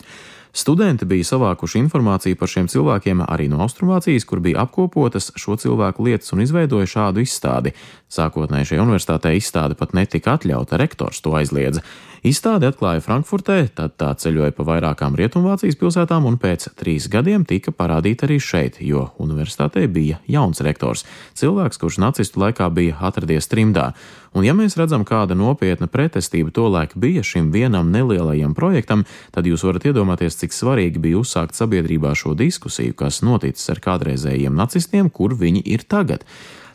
Studenti 0.57 1.05
bija 1.05 1.21
savākuši 1.27 1.77
informāciju 1.83 2.37
par 2.39 2.49
šiem 2.49 2.65
cilvēkiem 2.71 3.19
arī 3.27 3.45
no 3.51 3.59
Austrumvācijas, 3.61 4.23
kur 4.25 4.39
bija 4.41 4.63
apkopotas 4.63 5.29
šo 5.37 5.53
cilvēku 5.61 6.07
lietas 6.07 6.33
un 6.33 6.41
izveidoja 6.41 6.89
šādu 6.89 7.21
izstādi. 7.21 7.75
Sākotnēji 8.09 8.71
šajā 8.71 8.87
universitātē 8.87 9.35
izstāde 9.37 9.77
pat 9.77 9.93
netika 9.93 10.33
atļauta, 10.33 10.79
rektors 10.81 11.21
to 11.21 11.35
aizliedza. 11.37 11.85
Izstādi 12.25 12.65
atklāja 12.65 13.03
Frankfurtē, 13.05 13.59
tad 13.77 13.99
tā 14.01 14.09
ceļoja 14.17 14.55
pa 14.57 14.65
vairākām 14.65 15.13
Rietumvācijas 15.19 15.77
pilsētām 15.77 16.25
un 16.25 16.39
pēc 16.41 16.71
trīs 16.79 17.05
gadiem 17.13 17.45
tika 17.45 17.69
parādīta 17.69 18.25
arī 18.25 18.39
šeit, 18.41 18.81
jo 18.81 19.11
universitātei 19.21 19.85
bija 19.85 20.17
jauns 20.25 20.63
rektors, 20.65 21.05
cilvēks, 21.37 21.77
kurš 21.77 22.01
nacistu 22.01 22.41
laikā 22.41 22.71
bija 22.73 22.97
atradies 23.05 23.45
trimdā. 23.51 23.91
Un 24.37 24.45
ja 24.45 24.53
mēs 24.53 24.75
redzam, 24.77 25.01
kāda 25.01 25.33
nopietna 25.33 25.87
pretestība 25.89 26.51
tolaik 26.53 26.91
bija 26.99 27.23
šim 27.25 27.47
vienam 27.49 27.89
nelielajam 27.89 28.53
projektam, 28.53 29.01
tad 29.33 29.47
jūs 29.49 29.63
varat 29.65 29.87
iedomāties, 29.89 30.37
cik 30.37 30.53
svarīgi 30.53 31.01
bija 31.01 31.23
uzsākt 31.23 31.57
sabiedrībā 31.57 32.11
šo 32.13 32.35
diskusiju, 32.37 32.93
kas 32.99 33.23
noticis 33.25 33.73
ar 33.73 33.81
kādreizējiem 33.81 34.53
nacistiem, 34.53 35.09
kur 35.09 35.33
viņi 35.39 35.65
ir 35.65 35.87
tagad. 35.89 36.27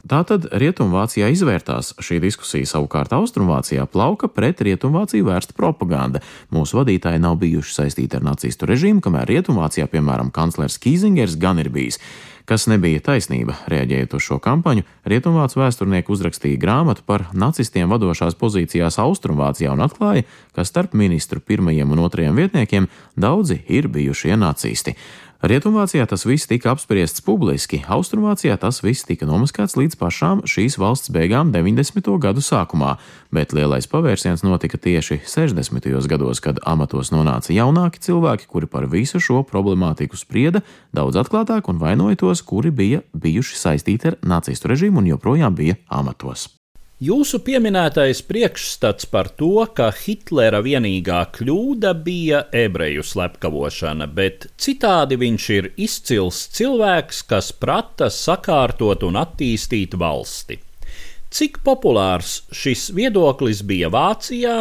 Tātad 0.02 0.48
Rietumvācijā 0.58 1.28
izvērtās 1.30 1.92
šī 2.02 2.16
diskusija, 2.24 2.66
savukārt 2.66 3.12
Austrumvācijā 3.14 3.84
plauka 3.86 4.26
pret 4.26 4.58
Rietumvāciju 4.66 5.28
vērsta 5.28 5.54
propaganda. 5.54 6.18
Mūsu 6.50 6.80
vadītāji 6.80 7.22
nav 7.22 7.36
bijuši 7.38 7.76
saistīti 7.76 8.18
ar 8.18 8.26
nacistu 8.26 8.66
režīmu, 8.66 8.98
kamēr 9.04 9.30
Rietumvācijā, 9.30 9.86
piemēram, 9.92 10.34
kanclers 10.34 10.80
Kīzingers 10.82 11.38
gan 11.38 11.62
ir 11.62 11.70
bijis. 11.70 12.00
Kas 12.50 12.66
nebija 12.66 12.98
taisnība, 13.06 13.54
reaģējot 13.70 14.18
uz 14.18 14.26
šo 14.26 14.40
kampaņu, 14.42 14.82
Rietumvācu 15.06 15.60
vēsturnieki 15.62 16.10
uzrakstīja 16.10 16.58
grāmatu 16.58 17.06
par 17.06 17.28
nacistiem 17.38 17.86
vadošās 17.94 18.34
pozīcijās 18.40 18.98
Austrumvācijā 18.98 19.70
un 19.70 19.86
atklāja, 19.86 20.26
ka 20.50 20.66
starp 20.66 20.98
ministru 20.98 21.38
pirmajiem 21.38 21.94
un 21.94 22.02
otrajiem 22.02 22.42
vietniekiem 22.42 22.90
daudzi 23.14 23.62
ir 23.70 23.86
bijušie 23.86 24.34
nacisti. 24.34 24.96
Rietumvācijā 25.42 26.04
tas 26.06 26.22
viss 26.22 26.46
tika 26.46 26.70
apspriests 26.70 27.24
publiski, 27.26 27.80
Austrumvācijā 27.90 28.54
tas 28.62 28.76
viss 28.84 29.02
tika 29.02 29.26
nomaskāts 29.26 29.74
līdz 29.74 29.98
pašām 29.98 30.44
šīs 30.46 30.76
valsts 30.78 31.10
beigām 31.10 31.50
90. 31.50 32.12
gadu 32.22 32.44
sākumā, 32.46 32.92
bet 33.34 33.50
lielais 33.50 33.90
pavērsiens 33.90 34.46
notika 34.46 34.78
tieši 34.78 35.18
60. 35.26 35.90
gados, 36.06 36.38
kad 36.38 36.62
amatos 36.62 37.10
nonāca 37.10 37.50
jaunāki 37.50 37.98
cilvēki, 38.06 38.46
kuri 38.46 38.70
par 38.70 38.86
visu 38.86 39.18
šo 39.18 39.42
problemātiku 39.42 40.14
sprieda 40.14 40.62
daudz 40.94 41.18
atklātāk 41.18 41.74
un 41.74 41.82
vainoja 41.82 42.22
tos, 42.22 42.46
kuri 42.46 42.70
bija 42.70 43.02
bijuši 43.10 43.62
saistīti 43.66 44.14
ar 44.14 44.22
nacistu 44.22 44.70
režīmu 44.70 45.02
un 45.02 45.10
joprojām 45.16 45.58
bija 45.58 45.82
amatos. 45.90 46.52
Jūsu 47.02 47.40
pieminētais 47.42 48.20
priekšstats 48.28 49.08
par 49.10 49.26
to, 49.40 49.64
ka 49.74 49.88
Hitlera 49.96 50.60
vienīgā 50.62 51.22
kļūda 51.34 51.90
bija 52.04 52.44
ebreju 52.54 53.02
slepkavošana, 53.02 54.06
bet 54.06 54.46
citādi 54.60 55.18
viņš 55.18 55.46
ir 55.56 55.68
izcils 55.82 56.44
cilvēks, 56.54 57.24
kas 57.32 57.50
prata 57.64 58.06
sakārtot 58.06 59.02
un 59.08 59.18
attīstīt 59.18 59.96
valsti. 59.98 60.60
Cik 61.32 61.58
populārs 61.66 62.44
šis 62.54 62.92
viedoklis 62.94 63.64
bija 63.66 63.90
Vācijā, 63.90 64.56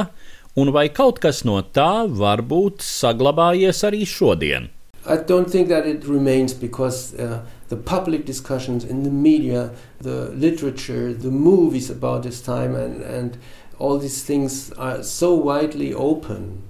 un 0.57 0.73
vai 0.73 0.87
kaut 0.89 1.21
kas 1.21 1.43
no 1.45 1.61
tā 1.61 2.07
var 2.09 2.41
būt 2.41 2.81
saglabājies 2.81 3.85
arī 3.85 4.01
šodien. 4.07 4.71
I 5.05 5.17
don't 5.17 5.51
think 5.51 5.69
that 5.69 5.85
it 5.85 6.09
remains 6.09 6.57
because 6.57 7.13
uh, 7.13 7.45
the 7.71 7.77
public 7.77 8.25
discussions 8.25 8.83
in 8.83 9.03
the 9.03 9.09
media, 9.09 9.71
the 10.01 10.29
literature, 10.31 11.13
the 11.13 11.31
movies 11.31 11.89
about 11.89 12.23
this 12.23 12.41
time, 12.41 12.75
and, 12.75 13.01
and 13.01 13.37
all 13.79 13.97
these 13.97 14.23
things 14.23 14.73
are 14.73 15.01
so 15.01 15.33
widely 15.33 15.93
open 15.93 16.61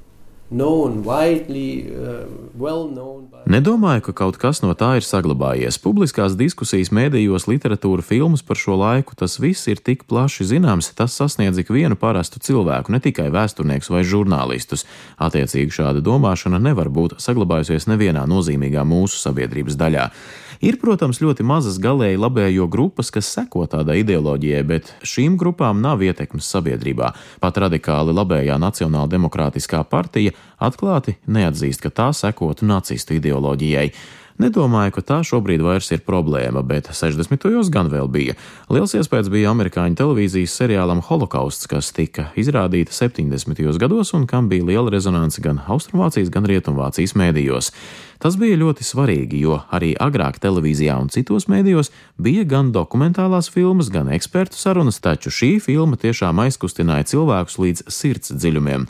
known, 0.51 1.03
widely, 1.03 1.87
uh, 1.95 2.25
well 2.53 2.87
known. 2.87 3.27
By... 3.31 3.47
Nedomāju, 3.47 4.03
ka 4.09 4.13
kaut 4.21 4.37
kas 4.37 4.59
no 4.61 4.75
tā 4.75 4.97
ir 4.99 5.05
saglabājies. 5.07 5.79
Publiskās 5.81 6.35
diskusijas, 6.37 6.91
mēdījos, 6.93 7.47
literatūra, 7.47 8.03
filmas 8.05 8.43
par 8.43 8.59
šo 8.59 8.75
laiku, 8.81 9.15
tas 9.17 9.39
viss 9.41 9.69
ir 9.71 9.79
tik 9.79 10.03
plaši 10.11 10.49
zināms, 10.51 10.91
tas 10.97 11.15
sasniedz 11.15 11.63
ikvienu 11.63 11.95
parastu 11.99 12.43
cilvēku, 12.43 12.91
ne 12.91 12.99
tikai 13.03 13.29
vēsturniekus 13.33 13.91
vai 13.93 14.03
žurnālistus. 14.03 14.85
Attiecīgi 15.23 15.79
šāda 15.79 16.03
domāšana 16.03 16.59
nevar 16.59 16.91
būt 16.91 17.17
saglabājusies 17.23 17.87
nevienā 17.87 18.27
nozīmīgā 18.29 18.83
mūsu 18.87 19.23
sabiedrības 19.23 19.79
daļā. 19.79 20.11
Ir, 20.61 20.75
protams, 20.77 21.17
ļoti 21.17 21.41
mazas 21.41 21.79
galēji 21.81 22.19
labējo 22.21 22.67
grupas, 22.69 23.09
kas 23.09 23.31
seko 23.33 23.63
tādai 23.65 24.03
ideoloģijai, 24.03 24.61
bet 24.69 24.91
šīm 25.01 25.33
grupām 25.41 25.81
nav 25.81 26.03
ietekmes 26.05 26.45
sabiedrībā. 26.53 27.09
Pat 27.41 27.57
radikāli 27.63 28.13
labējā 28.13 28.59
Nacionāla 28.61 29.09
demokrātiskā 29.09 29.81
partija 29.89 30.35
atklāti 30.61 31.17
neatzīst, 31.25 31.81
ka 31.81 31.89
tā 31.89 32.11
sekotu 32.13 32.69
nacistu 32.69 33.17
ideoloģijai. 33.17 33.87
Nedomāju, 34.41 34.95
ka 34.95 35.01
tā 35.05 35.17
šobrīd 35.27 35.61
vairs 35.61 35.91
ir 35.93 35.99
problēma, 36.01 36.63
bet 36.65 36.87
60. 36.97 37.43
gan 37.69 37.89
vēl 37.91 38.07
bija. 38.09 38.33
Liels 38.73 38.95
iespējas 38.97 39.29
bija 39.29 39.51
amerikāņu 39.51 39.99
televīzijas 39.99 40.55
seriālam 40.57 41.03
Holokausts, 41.05 41.69
kas 41.69 41.91
tika 41.93 42.31
izrādīta 42.39 42.95
70. 42.95 43.61
gados 43.77 44.15
un 44.17 44.25
kam 44.25 44.49
bija 44.49 44.65
liela 44.65 44.89
rezonance 44.89 45.43
gan 45.45 45.61
Austrumvācijas, 45.67 46.33
gan 46.33 46.49
Rietumvācijas 46.49 47.13
mēdījos. 47.21 47.69
Tas 48.21 48.39
bija 48.41 48.57
ļoti 48.57 48.85
svarīgi, 48.87 49.43
jo 49.45 49.61
arī 49.69 49.93
agrāk 50.01 50.41
televīzijā 50.41 50.97
un 50.97 51.13
citos 51.13 51.45
mēdījos 51.51 51.93
bija 52.17 52.47
gan 52.49 52.73
dokumentālās 52.73 53.51
filmas, 53.53 53.93
gan 53.93 54.09
ekspertu 54.09 54.57
sarunas, 54.57 55.01
taču 55.03 55.29
šī 55.29 55.55
filma 55.61 56.01
tiešām 56.01 56.41
aizkustināja 56.47 57.11
cilvēkus 57.13 57.61
līdz 57.61 57.89
sirds 57.93 58.33
dziļumiem. 58.33 58.89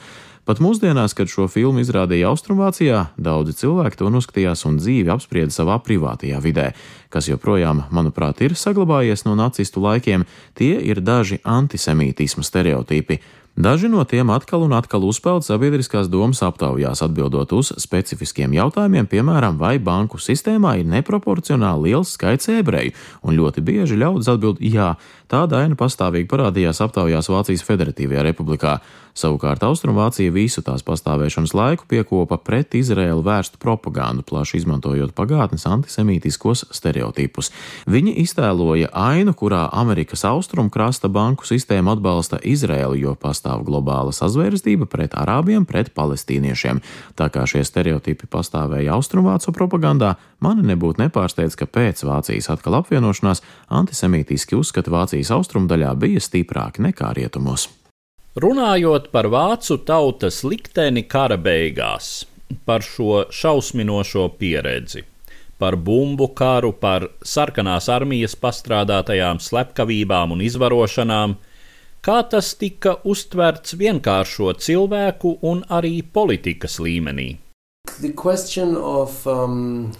Pat 0.51 0.59
mūsdienās, 0.59 1.13
kad 1.15 1.29
šo 1.31 1.45
filmu 1.47 1.79
izrādīja 1.79 2.27
Austrumvācijā, 2.27 2.97
daudzi 3.15 3.53
cilvēki 3.61 4.01
to 4.01 4.09
noskatījās 4.11 4.65
un 4.67 4.81
dzīvi 4.81 5.13
apsprieda 5.13 5.55
savā 5.55 5.77
privātajā 5.79 6.41
vidē. 6.43 6.65
Kas 7.07 7.29
joprojām, 7.31 7.85
manuprāt, 7.87 8.43
ir 8.43 8.57
saglabājies 8.59 9.23
no 9.23 9.37
nacistu 9.39 9.79
laikiem, 9.79 10.25
tie 10.59 10.73
ir 10.83 10.99
daži 10.99 11.39
antisemītisma 11.47 12.43
stereotipi. 12.43 13.21
Daži 13.55 13.87
no 13.91 14.03
tiem 14.07 14.29
atkal 14.31 14.63
un 14.63 14.71
atkal 14.75 15.03
uzpeld 15.03 15.43
sabiedriskās 15.43 16.07
domas 16.11 16.39
aptaujās, 16.43 16.99
atbildot 17.03 17.51
uz 17.55 17.73
specifiskiem 17.83 18.51
jautājumiem, 18.55 19.07
piemēram, 19.11 19.55
vai 19.59 19.77
banku 19.79 20.19
sistēmā 20.19 20.77
ir 20.79 20.87
neproporcionāli 20.87 21.91
liels 21.91 22.13
skaits 22.15 22.47
ebreju, 22.51 22.91
un 23.23 23.35
ļoti 23.39 23.63
bieži 23.63 23.99
ļaudis 23.99 24.31
atbild 24.31 24.63
jā. 24.63 24.93
Tāda 25.31 25.61
aina 25.63 25.77
pastāvīgi 25.79 26.27
parādījās 26.27 26.81
aptaujās 26.83 27.29
Vācijas 27.31 27.63
Federatīvajā 27.63 28.25
republikā. 28.27 28.81
Savukārt 29.11 29.63
Austrumvācija 29.67 30.31
visu 30.31 30.61
tās 30.63 30.83
pastāvēšanas 30.87 31.51
laiku 31.55 31.87
piekopa 31.91 32.37
pret 32.39 32.75
Izraēlu 32.79 33.23
vērstu 33.25 33.59
propagandu, 33.59 34.23
plaši 34.27 34.61
izmantojot 34.61 35.11
pagātnes 35.15 35.65
antisemītiskos 35.67 36.63
stereotipus. 36.71 37.51
Viņi 37.91 38.13
iztēloja 38.23 38.87
ainu, 38.95 39.33
kurā 39.35 39.65
Amerikas 39.67 40.23
austrumkrasta 40.27 41.11
banku 41.11 41.47
sistēma 41.47 41.97
atbalsta 41.97 42.39
Izraēlu, 42.39 42.95
jo 43.03 43.15
pastāv 43.19 43.65
globāla 43.67 44.15
sazvērestība 44.15 44.87
pret 44.87 45.15
arābiem, 45.19 45.67
pret 45.67 45.91
palestīniešiem. 45.95 46.79
Tā 47.19 47.27
kā 47.31 47.43
šie 47.43 47.65
stereotipi 47.67 48.31
pastāvēja 48.31 48.95
austrumvācu 48.95 49.51
propagandā, 49.55 50.15
mani 50.39 50.63
nebūtu 50.71 51.03
nepārsteidz, 51.03 51.59
ka 51.59 51.67
pēc 51.67 52.05
Vācijas 52.07 52.47
atkal 52.55 52.79
apvienošanās 52.79 53.43
antisemītiski 53.67 54.55
uzskati 54.55 54.91
Vācijas 54.91 55.20
Vācijas 55.21 55.37
austrumdaļā 55.37 55.91
bija 56.01 56.19
stiprāki 56.19 56.81
nekā 56.81 57.13
rietumos. 57.13 57.67
Runājot 58.41 59.11
par 59.13 59.27
vācu 59.29 59.77
tautas 59.85 60.41
likteni 60.43 61.03
kara 61.05 61.37
beigās, 61.37 62.25
par 62.65 62.81
šo 62.81 63.27
šausminošo 63.29 64.31
pieredzi, 64.39 65.03
par 65.59 65.75
bumbu 65.77 66.31
karu, 66.33 66.71
par 66.73 67.05
sarkanās 67.21 67.89
armijas 67.89 68.33
pastrādātajām 68.35 69.37
slepkavībām 69.37 70.33
un 70.33 70.41
izvarošanām, 70.41 71.35
kā 72.01 72.17
tas 72.31 72.55
tika 72.55 72.95
uztverts 73.05 73.77
vienkāršo 73.77 74.55
cilvēku 74.57 75.37
un 75.43 75.61
arī 75.69 76.01
politikas 76.01 76.79
līmenī. 76.79 77.37
The 77.99 78.13
question 78.15 78.73
of 78.75 79.27
um, 79.27 79.91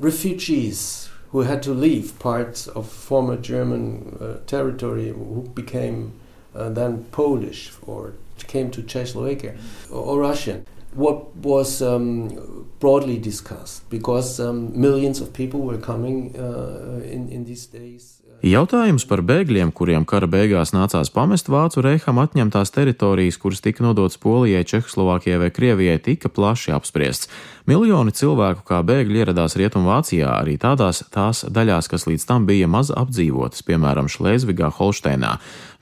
refugees 0.00 1.10
who 1.36 1.42
had 1.42 1.62
to 1.62 1.74
leave 1.74 2.18
parts 2.18 2.66
of 2.66 2.88
former 2.88 3.36
German 3.36 4.16
uh, 4.18 4.38
territory, 4.46 5.08
who 5.08 5.42
became 5.54 6.14
uh, 6.54 6.70
then 6.70 7.04
Polish 7.12 7.72
or 7.82 8.14
came 8.46 8.70
to 8.70 8.82
Czechoslovakia 8.82 9.54
or, 9.92 10.00
or 10.00 10.20
Russian. 10.20 10.64
What 10.94 11.36
was 11.36 11.82
um, 11.82 12.70
broadly 12.80 13.18
discussed 13.18 13.90
because 13.90 14.40
um, 14.40 14.80
millions 14.80 15.20
of 15.20 15.34
people 15.34 15.60
were 15.60 15.76
coming 15.76 16.34
uh, 16.38 17.02
in, 17.04 17.28
in 17.28 17.44
these 17.44 17.66
days. 17.66 18.15
Jautājums 18.46 19.02
par 19.10 19.24
bēgļiem, 19.26 19.72
kuriem 19.74 20.04
kara 20.06 20.28
beigās 20.30 20.70
nācās 20.70 21.08
pamest 21.10 21.48
Vācu 21.50 21.82
reiham 21.82 22.20
atņemtās 22.22 22.70
teritorijas, 22.70 23.40
kuras 23.42 23.64
tika 23.64 23.82
nodotas 23.82 24.20
Polijai, 24.22 24.62
Čehoslovākijai 24.62 25.40
vai 25.40 25.50
Krievijai, 25.50 25.98
tika 25.98 26.30
plaši 26.30 26.74
apspriests. 26.76 27.26
Miljoni 27.66 28.12
cilvēku 28.14 28.62
kā 28.68 28.78
bēgļi 28.86 29.24
ieradās 29.24 29.56
Rietumvācijā, 29.58 30.28
arī 30.44 30.54
tādās 30.62 31.00
tās 31.10 31.42
daļās, 31.50 31.88
kas 31.90 32.06
līdz 32.06 32.26
tam 32.28 32.44
bija 32.46 32.68
maz 32.70 32.92
apdzīvotas, 32.94 33.64
piemēram, 33.66 34.06
Šlēzvigā, 34.06 34.68
Holšteinā. 34.76 35.32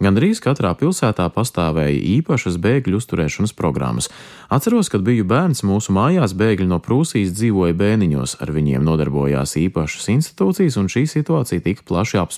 Gan 0.00 0.16
drīz 0.16 0.40
katrā 0.40 0.72
pilsētā 0.80 1.26
pastāvēja 1.34 2.00
īpašas 2.16 2.56
bēgļu 2.64 3.02
uzturēšanas 3.02 3.52
programmas. 3.58 4.08
Atceros, 4.48 4.88
kad 4.88 5.04
biju 5.04 5.26
bērns, 5.28 5.60
mūsu 5.68 5.92
mājās 5.92 6.32
bēgļi 6.40 6.70
no 6.72 6.80
Prūsijas 6.80 7.36
dzīvoja 7.36 7.76
bēniņos, 7.76 8.38
ar 8.40 8.54
viņiem 8.56 8.84
nodarbojās 8.84 9.54
īpašas 9.60 10.08
institūcijas, 10.16 10.80
un 10.80 10.88
šī 10.88 11.04
situācija 11.10 11.68
tika 11.68 11.84
plaši 11.84 12.22
apspriesta. 12.24 12.33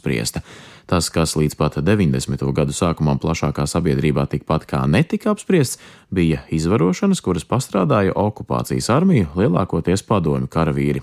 Tas, 0.86 1.08
kas 1.10 1.34
līdz 1.34 1.56
pat 1.58 1.80
90. 1.82 2.44
gadu 2.54 2.74
sākumam 2.76 3.18
plašākā 3.18 3.64
sabiedrībā 3.66 4.28
tikpat 4.30 4.68
kā 4.70 4.84
netika 4.86 5.32
apspriests, 5.34 5.80
bija 6.14 6.44
izvarošanas, 6.54 7.22
kuras 7.24 7.46
pastrādāja 7.48 8.14
okupācijas 8.14 8.90
armiju, 8.94 9.32
lielākoties 9.34 10.06
padomju 10.06 10.46
karavīri. 10.46 11.02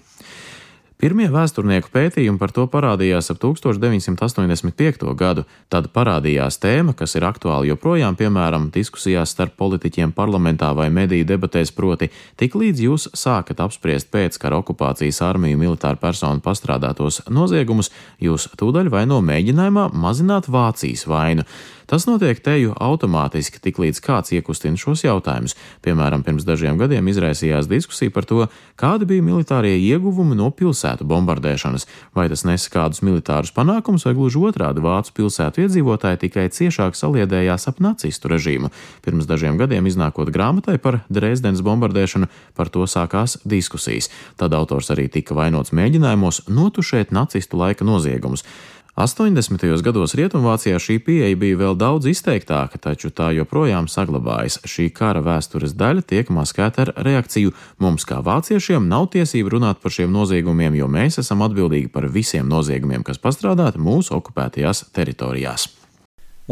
Pirmie 1.04 1.26
vēsturnieku 1.28 1.90
pētījumi 1.92 2.40
par 2.40 2.54
to 2.56 2.64
parādījās 2.72 3.28
ap 3.34 3.42
1985. 3.44 5.02
gadu. 5.20 5.42
Tad 5.68 5.90
parādījās 5.92 6.56
tēma, 6.64 6.94
kas 6.96 7.18
ir 7.20 7.26
aktuāla 7.28 7.68
joprojām, 7.68 8.16
piemēram, 8.16 8.70
diskusijās 8.72 9.34
starp 9.36 9.58
politiķiem 9.60 10.14
parlamentā 10.16 10.70
vai 10.78 10.88
mediju 10.96 11.28
debatēs, 11.28 11.74
proti, 11.76 12.08
tik 12.40 12.56
līdz 12.56 12.86
jūs 12.86 13.10
sākat 13.20 13.60
apspriest 13.66 14.14
pēckara 14.16 14.64
okupācijas 14.64 15.20
armiju 15.28 15.60
militāru 15.60 16.00
personu 16.00 16.40
pastrādātos 16.40 17.20
noziegumus, 17.28 17.92
jūs 18.24 18.48
tūdaļ 18.56 18.96
vaino 18.96 19.20
mēģinājumā 19.28 19.90
mazināt 19.92 20.48
Vācijas 20.48 21.04
vainu. 21.12 21.44
Tas 21.90 22.06
notiek 22.08 22.40
teju 22.44 22.74
automātiski, 22.80 23.60
tiklīdz 23.64 24.00
kāds 24.04 24.34
iekustina 24.36 24.80
šos 24.80 25.04
jautājumus. 25.04 25.56
Piemēram, 25.84 26.24
pirms 26.26 26.46
dažiem 26.48 26.80
gadiem 26.80 27.08
izraisījās 27.12 27.68
diskusija 27.72 28.14
par 28.14 28.28
to, 28.30 28.48
kādi 28.80 29.08
bija 29.10 29.26
militārie 29.26 29.76
ieguvumi 29.78 30.38
no 30.40 30.50
pilsētu 30.54 31.06
bombardēšanas, 31.08 31.88
vai 32.16 32.28
tas 32.32 32.46
nesa 32.48 32.72
kādus 32.74 33.04
militārus 33.06 33.54
panākumus, 33.56 34.08
vai 34.08 34.16
gluži 34.18 34.42
otrādi 34.50 34.84
vācu 34.84 35.16
pilsētu 35.20 35.66
iedzīvotāji 35.66 36.24
tikai 36.26 36.48
ciešāk 36.54 36.98
saliedējās 36.98 37.68
ap 37.72 37.82
nacistu 37.84 38.32
režīmu. 38.32 38.72
Pirms 39.06 39.30
dažiem 39.30 39.60
gadiem 39.62 39.88
iznākot 39.90 40.32
grāmatai 40.34 40.80
par 40.82 41.02
Dresdenes 41.14 41.64
bombardēšanu, 41.66 42.30
par 42.56 42.72
to 42.74 42.88
sākās 42.90 43.38
diskusijas. 43.44 44.10
Tad 44.40 44.56
autors 44.58 44.92
arī 44.94 45.10
tika 45.12 45.36
vainots 45.38 45.76
mēģinājumos 45.76 46.46
notušēt 46.48 47.12
nacistu 47.16 47.60
laika 47.60 47.86
noziegumus. 47.88 48.46
80. 48.94 49.82
gados 49.82 50.14
Rietumvācijā 50.14 50.78
šī 50.78 51.00
pieeja 51.02 51.38
bija 51.42 51.58
vēl 51.58 51.78
daudz 51.82 52.06
izteiktāka, 52.12 52.78
taču 52.78 53.10
tā 53.10 53.32
joprojām 53.34 53.88
saglabājas. 53.90 54.60
Šī 54.70 54.92
kara 54.94 55.24
vēstures 55.26 55.74
daļa 55.74 56.04
tiek 56.06 56.30
maskēta 56.30 56.86
ar 56.86 56.92
reakciju: 57.08 57.56
mums, 57.82 58.06
kā 58.06 58.20
vāciešiem, 58.22 58.86
nav 58.86 59.08
tiesību 59.16 59.56
runāt 59.56 59.82
par 59.82 59.96
šiem 59.98 60.14
noziegumiem, 60.14 60.78
jo 60.78 60.86
mēs 60.86 61.18
esam 61.24 61.42
atbildīgi 61.42 61.90
par 61.90 62.06
visiem 62.06 62.46
noziegumiem, 62.46 63.02
kas 63.02 63.18
pastrādāti 63.18 63.82
mūsu 63.82 64.14
okupētajās 64.20 64.86
teritorijās. 64.94 65.72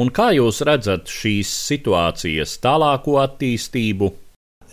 Un 0.02 0.10
kā 0.10 0.32
jūs 0.34 0.64
redzat 0.66 1.14
šīs 1.14 1.54
situācijas 1.70 2.58
tālāko 2.64 3.22
attīstību? 3.22 4.16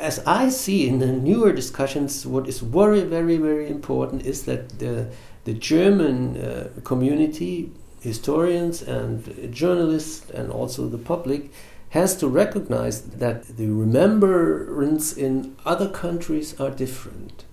As 0.00 0.22
I 0.24 0.48
see 0.48 0.86
in 0.88 1.00
the 1.00 1.12
newer 1.12 1.52
discussions, 1.52 2.24
what 2.24 2.48
is 2.48 2.60
very, 2.60 3.02
very, 3.02 3.36
very 3.36 3.68
important 3.68 4.24
is 4.24 4.44
that 4.44 4.78
the 4.78 5.10
the 5.44 5.54
German 5.54 6.36
uh, 6.36 6.68
community, 6.84 7.72
historians 8.00 8.82
and 8.82 9.52
journalists, 9.52 10.30
and 10.30 10.50
also 10.50 10.88
the 10.88 10.98
public, 10.98 11.50
has 11.90 12.16
to 12.16 12.28
recognize 12.28 13.02
that 13.02 13.56
the 13.56 13.68
remembrance 13.68 15.12
in 15.16 15.56
other 15.64 15.88
countries 15.88 16.58
are 16.60 16.70
different. 16.70 17.44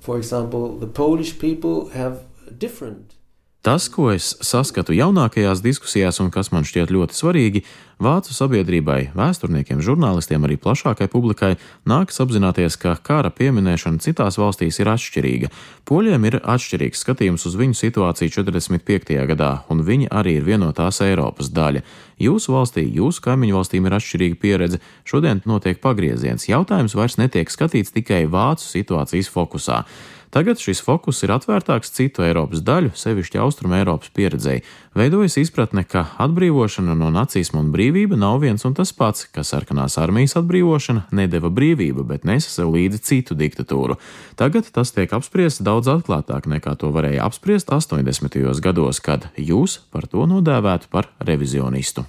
For 0.00 0.16
example, 0.16 0.78
the 0.78 0.86
Polish 0.86 1.38
people 1.38 1.90
have 1.90 2.24
different 2.56 3.14
Tas, 3.60 3.90
ko 3.92 4.06
es 4.08 4.32
saskatu 4.40 4.94
jaunākajās 4.96 5.60
diskusijās 5.60 6.16
un 6.24 6.30
kas 6.32 6.48
man 6.48 6.64
šķiet 6.64 6.88
ļoti 6.96 7.12
svarīgi, 7.12 7.60
vācu 8.00 8.32
sabiedrībai, 8.32 9.10
vēsturniekiem, 9.12 9.82
žurnālistiem, 9.84 10.46
arī 10.48 10.56
plašākai 10.56 11.10
publikai 11.12 11.50
nākas 11.84 12.22
apzināties, 12.24 12.78
ka 12.80 12.94
kara 13.04 13.28
pieminēšana 13.28 14.00
citās 14.00 14.38
valstīs 14.40 14.80
ir 14.80 14.88
atšķirīga. 14.88 15.50
Poļiem 15.84 16.24
ir 16.30 16.38
atšķirīgs 16.40 17.04
skatījums 17.04 17.44
uz 17.50 17.58
viņu 17.60 17.76
situāciju 17.76 18.32
45. 18.38 19.18
gadā, 19.28 19.50
un 19.68 19.84
viņi 19.84 20.08
arī 20.08 20.38
ir 20.38 20.46
viena 20.48 20.70
no 20.70 20.72
tās 20.72 21.02
Eiropas 21.04 21.52
daļa. 21.52 21.84
Jūsu 22.20 22.54
valstī, 22.56 22.86
jūsu 22.96 23.26
kaimiņu 23.28 23.58
valstīm 23.58 23.90
ir 23.90 23.98
atšķirīga 23.98 24.40
pieredze, 24.40 24.80
šodien 25.04 25.44
notiek 25.44 25.84
pagrieziens. 25.84 26.48
Jautājums 26.48 26.96
vairs 26.96 27.20
netiek 27.20 27.52
skatīts 27.52 27.92
tikai 27.92 28.24
vācu 28.24 28.64
situācijas 28.64 29.28
fokusā. 29.36 29.82
Tagad 30.30 30.60
šis 30.62 30.78
fokus 30.86 31.24
ir 31.26 31.32
atvērtāks 31.34 31.90
citu 31.90 32.22
Eiropas 32.22 32.60
daļu, 32.62 32.92
sevišķi 32.94 33.40
Austrum 33.42 33.72
Eiropas 33.74 34.12
pieredzēji. 34.14 34.62
Veidojas 34.94 35.34
izpratne, 35.42 35.82
ka 35.82 36.04
atbrīvošana 36.22 36.94
no 36.94 37.08
nacisma 37.10 37.58
un 37.58 37.72
brīvība 37.74 38.14
nav 38.18 38.38
viens 38.44 38.62
un 38.68 38.76
tas 38.78 38.92
pats, 38.94 39.26
ka 39.34 39.42
sarkanās 39.42 39.98
armijas 39.98 40.36
atbrīvošana 40.38 41.08
nedeva 41.18 41.50
brīvību, 41.50 42.06
bet 42.06 42.28
nesa 42.30 42.52
sev 42.52 42.70
līdzi 42.76 43.02
citu 43.10 43.34
diktatūru. 43.34 43.98
Tagad 44.38 44.70
tas 44.70 44.94
tiek 44.94 45.10
apspriests 45.18 45.66
daudz 45.66 45.90
atklātāk 45.90 46.46
nekā 46.46 46.76
to 46.78 46.94
varēja 46.94 47.26
apspriest 47.26 47.74
80. 47.74 48.38
gados, 48.62 49.02
kad 49.02 49.32
jūs 49.34 49.80
par 49.90 50.06
to 50.06 50.30
nodēvētu 50.30 50.94
par 50.94 51.10
revizionistu. 51.18 52.06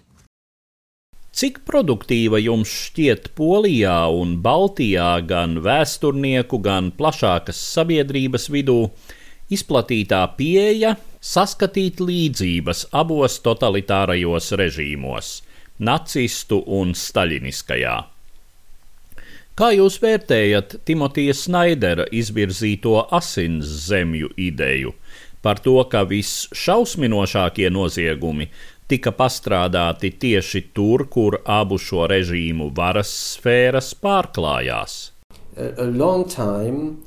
Cik 1.32 1.62
produktīva 1.64 2.42
jums 2.44 2.68
šķiet 2.68 3.30
Polijā 3.40 4.04
un 4.12 4.36
Baltijā 4.44 5.14
gan 5.24 5.62
vēsturnieku, 5.64 6.60
gan 6.60 6.90
plašākas 6.92 7.62
sabiedrības 7.72 8.50
vidū 8.52 8.90
izplatītā 9.52 10.26
pieeja 10.36 10.98
saskatīt 11.24 12.04
līdzības 12.04 12.90
abos 12.92 13.40
totalitārajos 13.46 14.52
režīmos- 14.60 15.30
nacistu 15.90 16.60
un 16.68 16.92
staļiniskajā? 16.92 17.96
Kā 19.56 19.72
jūs 19.78 20.02
vērtējat 20.04 20.82
Timotija 20.84 21.34
Snaidera 21.34 22.06
izvirzīto 22.12 23.08
asins 23.12 23.72
zemju 23.88 24.34
ideju 24.36 24.94
par 25.42 25.60
to, 25.60 25.78
ka 25.90 26.04
visšausminošākie 26.06 27.70
noziegumi 27.74 28.50
tika 28.92 29.14
pastrādāti 29.16 30.12
tieši 30.20 30.62
tur, 30.76 31.06
kur 31.08 31.40
abu 31.46 31.80
šo 31.80 32.08
režīmu 32.12 32.70
varas 32.76 33.12
sfēras 33.36 33.94
pārklājās. 34.04 35.00
A, 35.56 35.72
a 35.84 36.24
time, 36.36 37.04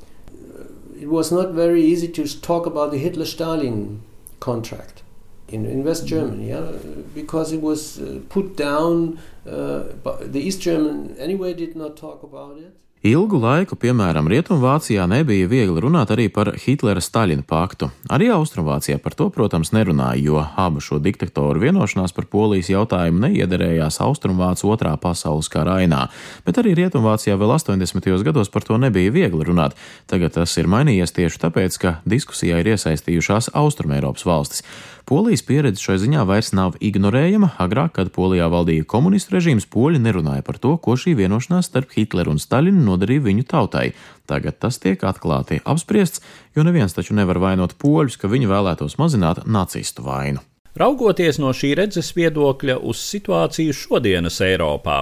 it 0.99 1.07
was 1.07 1.31
not 1.31 1.51
very 1.51 1.83
easy 1.83 2.07
to 2.07 2.23
talk 2.41 2.65
about 2.65 2.91
the 2.91 2.97
Hitler-Stalin 2.97 4.01
contract 4.39 5.03
in, 5.47 5.65
in 5.65 5.83
West 5.83 6.07
Germany, 6.07 6.49
yeah, 6.49 6.71
because 7.13 7.51
it 7.51 7.61
was 7.61 7.99
uh, 7.99 8.19
put 8.29 8.55
down. 8.57 9.19
Uh, 9.45 9.83
the 10.21 10.39
East 10.39 10.61
German 10.61 11.15
anyway 11.19 11.53
did 11.53 11.75
not 11.75 11.97
talk 11.97 12.23
about 12.23 12.57
it. 12.57 12.73
Ilgu 13.05 13.37
laiku, 13.37 13.75
piemēram, 13.77 14.25
Rietumvācijā 14.31 15.03
nebija 15.05 15.45
viegli 15.45 15.81
runāt 15.83 16.09
arī 16.09 16.23
par 16.33 16.49
Hitlera-Staļina 16.57 17.43
paktu. 17.45 17.91
Arī 18.09 18.31
Austrumvācijā 18.33 18.97
par 19.03 19.13
to, 19.13 19.27
protams, 19.29 19.69
nerunāja, 19.77 20.23
jo 20.25 20.39
abu 20.41 20.81
šo 20.81 20.97
diktatoru 20.97 21.61
vienošanās 21.61 22.15
par 22.17 22.25
polijas 22.31 22.71
jautājumu 22.73 23.27
neiederējās 23.27 23.99
Austrumvācu 24.01 24.71
otrā 24.73 24.95
pasaules 24.97 25.51
kara 25.53 25.77
ainā, 25.83 26.07
bet 26.47 26.57
arī 26.57 26.73
Rietumvācijā 26.81 27.37
vēl 27.37 27.53
80. 27.59 28.09
gados 28.25 28.49
par 28.49 28.65
to 28.65 28.81
nebija 28.81 29.13
viegli 29.13 29.45
runāt. 29.45 29.77
Tagad 30.09 30.33
tas 30.39 30.57
ir 30.57 30.65
mainījies 30.73 31.13
tieši 31.13 31.43
tāpēc, 31.45 31.77
ka 31.77 31.95
diskusijā 32.09 32.57
ir 32.63 32.73
iesaistījušās 32.73 33.53
Austrumēropas 33.53 34.25
valstis. 34.25 34.65
Polijas 35.05 35.43
pieredze 35.45 35.83
šai 35.85 35.99
ziņā 36.01 36.23
vairs 36.25 36.47
nav 36.57 36.79
ignorējama. 36.81 37.51
Agrāk, 37.61 37.91
kad 37.99 38.07
Polijā 38.15 38.47
valdīja 38.49 38.87
komunistu 38.89 39.35
režīms, 39.35 39.67
poļi 39.69 39.99
nerunāja 40.01 40.41
par 40.47 40.57
to, 40.63 40.71
ko 40.81 40.95
šī 40.97 41.13
vienošanās 41.19 41.69
starp 41.69 41.93
Hitleru 41.93 42.33
un 42.33 42.41
Staļinu 42.41 42.81
nodarīja 42.87 43.27
viņu 43.27 43.45
tautai. 43.51 43.91
Tagad 44.25 44.57
tas 44.65 44.81
tiek 44.81 45.05
atklāti 45.05 45.59
apspriests, 45.61 46.25
jo 46.57 46.65
neviens 46.65 46.97
taču 46.97 47.13
nevar 47.13 47.37
vainot 47.43 47.77
poļus, 47.77 48.17
ka 48.17 48.31
viņi 48.33 48.49
vēlētos 48.49 48.97
mazināt 48.97 49.45
nacistu 49.45 50.07
vainu. 50.09 50.41
Raugoties 50.75 51.37
no 51.39 51.53
šī 51.55 51.69
redzes 51.79 52.09
viedokļa 52.17 52.81
uz 52.83 52.99
situāciju 52.99 53.71
šodienas 53.77 54.41
Eiropā, 54.43 54.97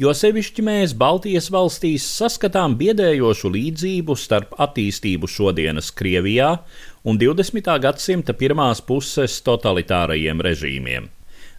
jo 0.00 0.10
sevišķi 0.10 0.64
mēs 0.66 0.96
Baltijas 0.98 1.52
valstīs 1.54 2.08
saskatām 2.16 2.74
biedējošu 2.80 3.52
līdzību 3.54 4.16
starp 4.18 4.56
attīstību 4.58 5.30
šodienas 5.30 5.92
Krievijā 5.94 6.56
un 7.04 7.20
20. 7.20 7.70
gadsimta 7.84 8.34
pirmās 8.34 8.80
puses 8.80 9.36
totalitārajiem 9.46 10.40
režīmiem. 10.48 11.06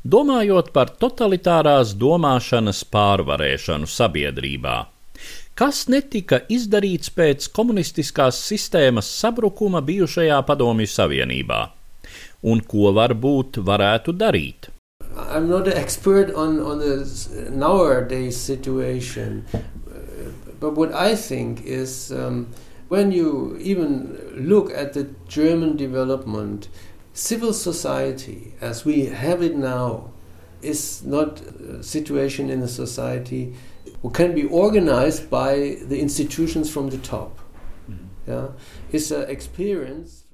Domājot 0.05 0.73
par 0.73 0.91
totalitārās 1.01 1.95
domāšanas 1.97 2.83
pārvarēšanu 2.93 3.89
sabiedrībā, 3.89 4.75
kas 5.57 5.87
netika 5.89 6.43
izdarīts 6.49 7.09
pēc 7.09 7.49
komunistiskās 7.55 8.43
sistēmas 8.51 9.09
sabrukuma 9.21 9.81
bijušajā 9.81 10.43
Padomju 10.45 10.91
Savienībā? 10.91 11.63
un 12.45 12.61
ko 12.61 12.93
varbūt 12.95 13.59
varētu 13.65 14.13
darīt. 14.13 14.69
I'm 15.15 15.47
not 15.49 15.67
an 15.67 15.77
expert 15.77 16.33
on, 16.35 16.59
on 16.59 16.79
the 16.79 17.49
nowadays 17.51 18.37
situation, 18.37 19.45
but 20.59 20.75
what 20.75 20.93
I 20.93 21.15
think 21.15 21.61
is 21.65 22.11
um, 22.11 22.47
when 22.87 23.11
you 23.11 23.57
even 23.59 24.47
look 24.47 24.71
at 24.71 24.93
the 24.93 25.09
German 25.27 25.75
development, 25.75 26.67
civil 27.13 27.53
society 27.53 28.53
as 28.61 28.85
we 28.85 29.05
have 29.05 29.41
it 29.41 29.55
now 29.55 30.11
is 30.61 31.03
not 31.03 31.41
a 31.41 31.83
situation 31.83 32.49
in 32.49 32.61
a 32.61 32.67
society 32.67 33.53
who 34.01 34.09
can 34.09 34.35
be 34.35 34.45
organized 34.45 35.29
by 35.29 35.77
the 35.87 35.99
institutions 35.99 36.69
from 36.69 36.89
the 36.89 36.97
top. 36.97 37.39
Mm-hmm. 37.89 38.31
Yeah, 38.31 38.47
it's 38.91 39.11
an 39.11 39.29
experience 39.29 40.24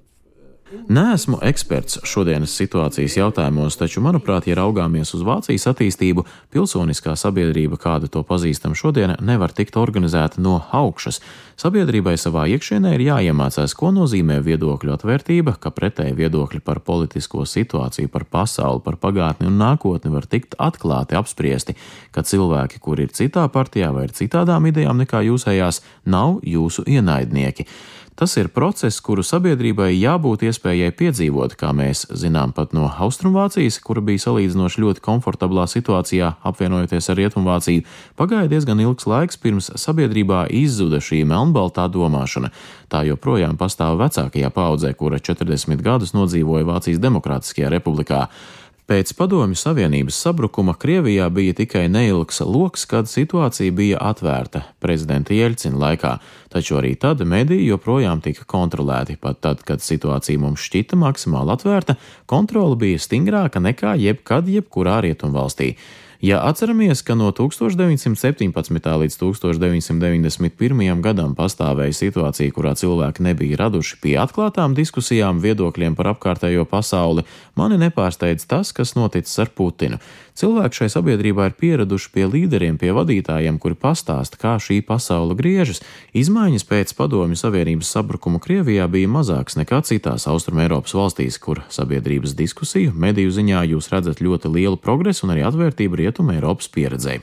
Neesmu 0.72 1.38
eksperts 1.44 1.98
šodienas 2.08 2.54
situācijas 2.56 3.18
jautājumos, 3.18 3.76
taču, 3.76 4.00
manuprāt, 4.04 4.46
ja 4.48 4.56
raugāmies 4.56 5.12
uz 5.18 5.24
Vācijas 5.28 5.68
attīstību, 5.68 6.24
pilsoniskā 6.54 7.18
sabiedrība, 7.20 7.76
kādu 7.82 8.08
to 8.12 8.24
pazīstam 8.28 8.76
šodien, 8.78 9.18
nevar 9.20 9.52
tikt 9.56 9.76
organizēta 9.80 10.40
no 10.44 10.62
augšas. 10.72 11.20
Sabiedrībai 11.60 12.16
savā 12.18 12.46
iekšienē 12.56 12.94
ir 12.96 13.04
jāiemācās, 13.10 13.76
ko 13.78 13.92
nozīmē 13.94 14.40
viedokļu 14.46 14.96
atvērtība, 14.96 15.58
ka 15.62 15.74
pretēji 15.76 16.16
viedokļi 16.18 16.64
par 16.66 16.80
politisko 16.88 17.44
situāciju, 17.46 18.10
par 18.10 18.26
pasauli, 18.32 18.82
par 18.86 18.98
pagātni 19.02 19.52
un 19.52 19.60
nākotni 19.60 20.14
var 20.14 20.26
tikt 20.32 20.56
atklāti 20.56 21.20
apspriesti, 21.20 21.76
ka 22.16 22.24
cilvēki, 22.24 22.80
kuri 22.80 23.10
ir 23.10 23.16
citā 23.18 23.44
partijā 23.52 23.92
vai 23.92 24.08
ir 24.08 24.16
citādām 24.16 24.72
idejām 24.72 25.04
nekā 25.04 25.26
jūsējās, 25.28 25.84
nav 26.08 26.40
jūsu 26.48 26.88
ienaidnieki. 26.88 27.68
Tas 28.16 28.36
ir 28.38 28.52
process, 28.54 29.00
kuru 29.02 29.24
sabiedrībai 29.24 29.94
jābūt 29.96 30.44
iespējai 30.46 30.92
piedzīvot, 31.00 31.56
kā 31.58 31.72
mēs 31.74 32.04
zinām 32.22 32.52
pat 32.54 32.76
no 32.76 32.90
Austrumvācijas, 32.92 33.80
kura 33.82 34.04
bija 34.06 34.22
salīdzinoši 34.26 34.84
ļoti 34.84 35.04
komfortablā 35.06 35.64
situācijā, 35.72 36.34
apvienojoties 36.46 37.08
ar 37.10 37.20
Rietumvāciju. 37.22 37.86
Pagāja 38.20 38.52
diezgan 38.52 38.84
ilgs 38.84 39.08
laiks, 39.10 39.40
pirms 39.42 39.72
sabiedrībā 39.80 40.44
izzuda 40.54 41.00
šī 41.02 41.24
melnbaltā 41.30 41.88
domāšana. 41.92 42.52
Tā 42.92 43.06
joprojām 43.08 43.56
pastāv 43.58 43.98
vecākajā 44.04 44.52
paudzē, 44.54 44.92
kura 45.00 45.22
40 45.24 45.82
gadus 45.82 46.12
nodzīvoja 46.18 46.68
Vācijas 46.68 47.02
Demokrātiskajā 47.02 47.72
republikā. 47.72 48.28
Pēc 48.90 49.14
Padomju 49.14 49.56
Savienības 49.56 50.18
sabrukuma 50.24 50.74
Krievijā 50.74 51.28
bija 51.32 51.54
tikai 51.56 51.84
neilgs 51.92 52.42
loks, 52.42 52.88
kad 52.90 53.08
situācija 53.08 53.72
bija 53.78 54.00
atvērta 54.02 54.64
prezidenta 54.82 55.36
Jeļcina 55.38 55.78
laikā, 55.84 56.16
taču 56.52 56.80
arī 56.80 56.96
tad 57.00 57.22
mediji 57.22 57.70
joprojām 57.70 58.24
tika 58.26 58.44
kontrolēti. 58.50 59.20
Pat 59.22 59.40
tad, 59.46 59.62
kad 59.68 59.86
situācija 59.86 60.42
mums 60.42 60.66
šķita 60.66 60.98
maksimāli 61.00 61.54
atvērta, 61.54 61.96
kontrole 62.26 62.76
bija 62.82 63.00
stingrāka 63.00 63.62
nekā 63.62 63.94
jebkad 64.02 64.50
jebkurā 64.50 65.00
rietumvalstī. 65.06 65.76
Ja 66.22 66.38
atceramies, 66.46 67.02
ka 67.02 67.16
no 67.18 67.32
1917. 67.34 68.54
līdz 69.02 69.16
1991. 69.18 71.02
gadam 71.02 71.32
pastāvēja 71.34 71.96
situācija, 71.98 72.54
kurā 72.54 72.76
cilvēki 72.78 73.26
nebija 73.26 73.58
raduši 73.64 73.98
pie 74.04 74.14
atklātām 74.22 74.76
diskusijām, 74.78 75.42
viedokļiem 75.42 75.98
par 75.98 76.12
apkārtējo 76.14 76.68
pasauli, 76.70 77.26
mani 77.58 77.82
nepārsteidz 77.82 78.46
tas, 78.46 78.70
kas 78.70 78.94
noticis 78.94 79.42
ar 79.42 79.50
Putinu. 79.50 79.98
Cilvēki 80.38 80.80
šai 80.80 80.88
sabiedrībā 80.94 81.50
ir 81.50 81.56
pieraduši 81.58 82.12
pie 82.14 82.24
līderiem, 82.30 82.78
pie 82.80 82.94
vadītājiem, 82.96 83.58
kuri 83.62 83.76
pastāsta, 83.76 84.38
kā 84.40 84.54
šī 84.62 84.80
pasaule 84.86 85.36
griežas. 85.38 85.82
Izmaiņas 86.18 86.66
pēc 86.70 86.94
Padomju 86.98 87.38
Savienības 87.38 87.92
sabrukuma 87.98 88.40
Krievijā 88.42 88.86
bija 88.90 89.10
mazākas 89.12 89.58
nekā 89.60 89.82
citās 89.90 90.30
Austrumēropas 90.32 90.96
valstīs, 90.96 91.42
kur 91.42 91.62
sabiedrības 91.70 92.38
diskusiju, 92.38 92.94
mediju 92.94 93.34
ziņā 93.36 93.66
jūs 93.74 93.92
redzat 93.92 94.24
ļoti 94.24 94.54
lielu 94.54 94.80
progresu 94.80 95.28
un 95.28 95.36
arī 95.36 95.44
atvērtību 95.50 96.00
Rietumē 96.12 96.40
Eiropas 96.40 96.68
pieredzei. 96.68 97.22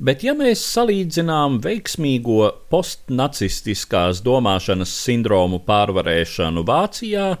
Bet, 0.00 0.22
ja 0.24 0.32
mēs 0.32 0.62
salīdzinām 0.64 1.58
veiksmīgo 1.60 2.46
postnacistiskās 2.72 4.22
domāšanas 4.24 4.94
sindromu 5.04 5.58
pārvarēšanu 5.66 6.64
Vācijā 6.64 7.34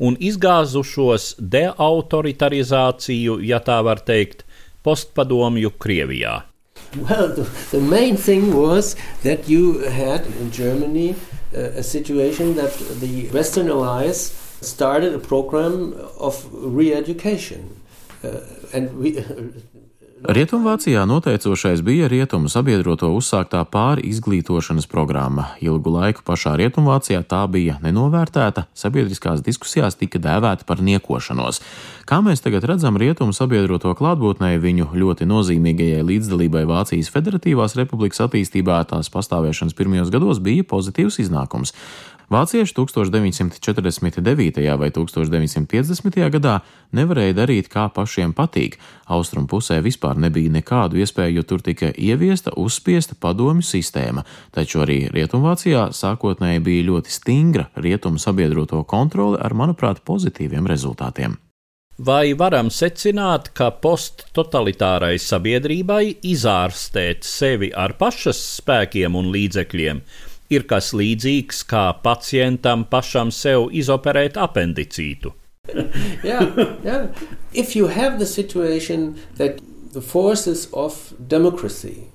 un 0.00 0.16
izgāzušos 0.16 1.34
deautoritarizāciju, 1.36 3.36
ja 3.44 3.60
tā 3.60 3.82
var 3.84 4.00
teikt, 4.00 4.46
postpadomju 4.80 5.74
Krievijā. 5.76 6.46
Well, 6.96 7.28
the, 7.36 7.44
the 7.70 7.80
main 7.80 8.16
thing 8.16 8.54
was 8.54 8.96
that 9.22 9.48
you 9.48 9.84
had 9.84 10.24
in 10.40 10.50
Germany 10.50 11.14
uh, 11.54 11.76
a 11.76 11.82
situation 11.82 12.56
that 12.56 12.72
the 13.00 13.28
Western 13.28 13.68
Allies 13.68 14.32
started 14.62 15.12
a 15.12 15.18
program 15.18 15.92
of 16.16 16.48
re 16.52 16.94
education. 16.94 17.76
Uh, 18.24 18.40
and 18.72 18.96
we, 18.96 19.20
Rietumvācijā 20.26 21.04
noteicošais 21.06 21.84
bija 21.86 22.08
rietumu 22.10 22.48
sabiedroto 22.50 23.12
uzsāktā 23.14 23.60
pāri 23.70 24.08
izglītošanas 24.10 24.88
programma. 24.90 25.44
Ilgu 25.62 25.92
laiku 25.94 26.24
pašā 26.26 26.56
Rietumvācijā 26.58 27.20
tā 27.30 27.44
bija 27.46 27.76
nenovērtēta, 27.84 28.64
sabiedriskās 28.74 29.44
diskusijās 29.46 29.94
tika 30.00 30.18
dēvēta 30.18 30.66
par 30.66 30.82
niekošanos. 30.82 31.62
Kā 32.10 32.18
mēs 32.26 32.42
tagad 32.42 32.66
redzam, 32.66 32.98
rietumu 32.98 33.36
sabiedroto 33.38 33.94
klātbūtnē 33.94 34.56
viņu 34.58 34.88
ļoti 34.98 35.30
nozīmīgajai 35.30 36.02
līdzdalībai 36.10 36.64
Vācijas 36.66 37.12
Federatīvās 37.14 37.78
republikas 37.78 38.24
attīstībā 38.26 38.82
tās 38.90 39.12
pastāvēšanas 39.14 39.78
pirmajos 39.78 40.10
gados 40.10 40.42
bija 40.42 40.66
pozitīvs 40.66 41.22
iznākums. 41.22 41.70
Vācieši 42.26 42.74
1949. 42.74 44.56
vai 44.74 44.88
1950. 44.90 46.16
gadā 46.34 46.56
nevarēja 46.90 47.36
darīt, 47.38 47.68
kā 47.70 47.86
pašiem 47.94 48.32
patīk. 48.34 48.80
Austrumu 49.06 49.46
pusē 49.46 49.78
vispār 49.78 50.18
nebija 50.18 50.50
nekādu 50.50 50.98
iespēju, 50.98 51.38
jo 51.38 51.46
tur 51.46 51.62
tika 51.62 51.92
ieviesta 51.94 52.50
uzspiesta 52.58 53.14
padomju 53.14 53.62
sistēma, 53.62 54.26
taču 54.50 54.82
arī 54.82 55.04
Rietumvācijā 55.14 55.92
sākotnēji 55.94 56.66
bija 56.66 56.90
ļoti 56.90 57.14
stingra 57.14 57.70
rietumu 57.78 58.18
sabiedroto 58.18 58.82
kontrole 58.82 59.38
ar, 59.38 59.54
manuprāt, 59.54 60.02
pozitīviem 60.02 60.66
rezultātiem. 60.66 61.38
Vai 61.96 62.34
varam 62.34 62.74
secināt, 62.74 63.54
ka 63.54 63.70
posttotalitārai 63.70 65.14
sabiedrībai 65.22 66.18
izārstēt 66.26 67.22
sevi 67.24 67.70
ar 67.70 67.94
pašas 67.96 68.42
spēkiem 68.58 69.14
un 69.14 69.30
līdzekļiem 69.30 70.02
ir 70.50 70.66
kas 70.70 70.92
līdzīgs 70.94 71.64
kā 71.70 71.88
pacientam 72.02 72.84
pašam 72.90 73.32
sev 73.34 73.68
izoperēt 73.72 74.38
apendicītu. 74.40 75.32
yeah, 76.22 76.46
yeah. 76.84 77.08
If 77.52 77.74
you 77.74 77.88
have 77.88 78.18
the 78.18 78.26
situation 78.26 79.18
that 79.36 79.60
the 79.92 80.00
forces 80.00 80.68
of 80.72 81.14
democracy 81.26 82.08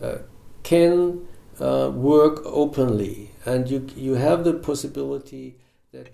uh, 0.00 0.18
can 0.62 1.26
uh, 1.60 1.90
work 1.92 2.40
openly, 2.44 3.30
and 3.44 3.70
you 3.70 3.86
you 3.96 4.14
have 4.14 4.44
the 4.44 4.54
possibility 4.54 5.56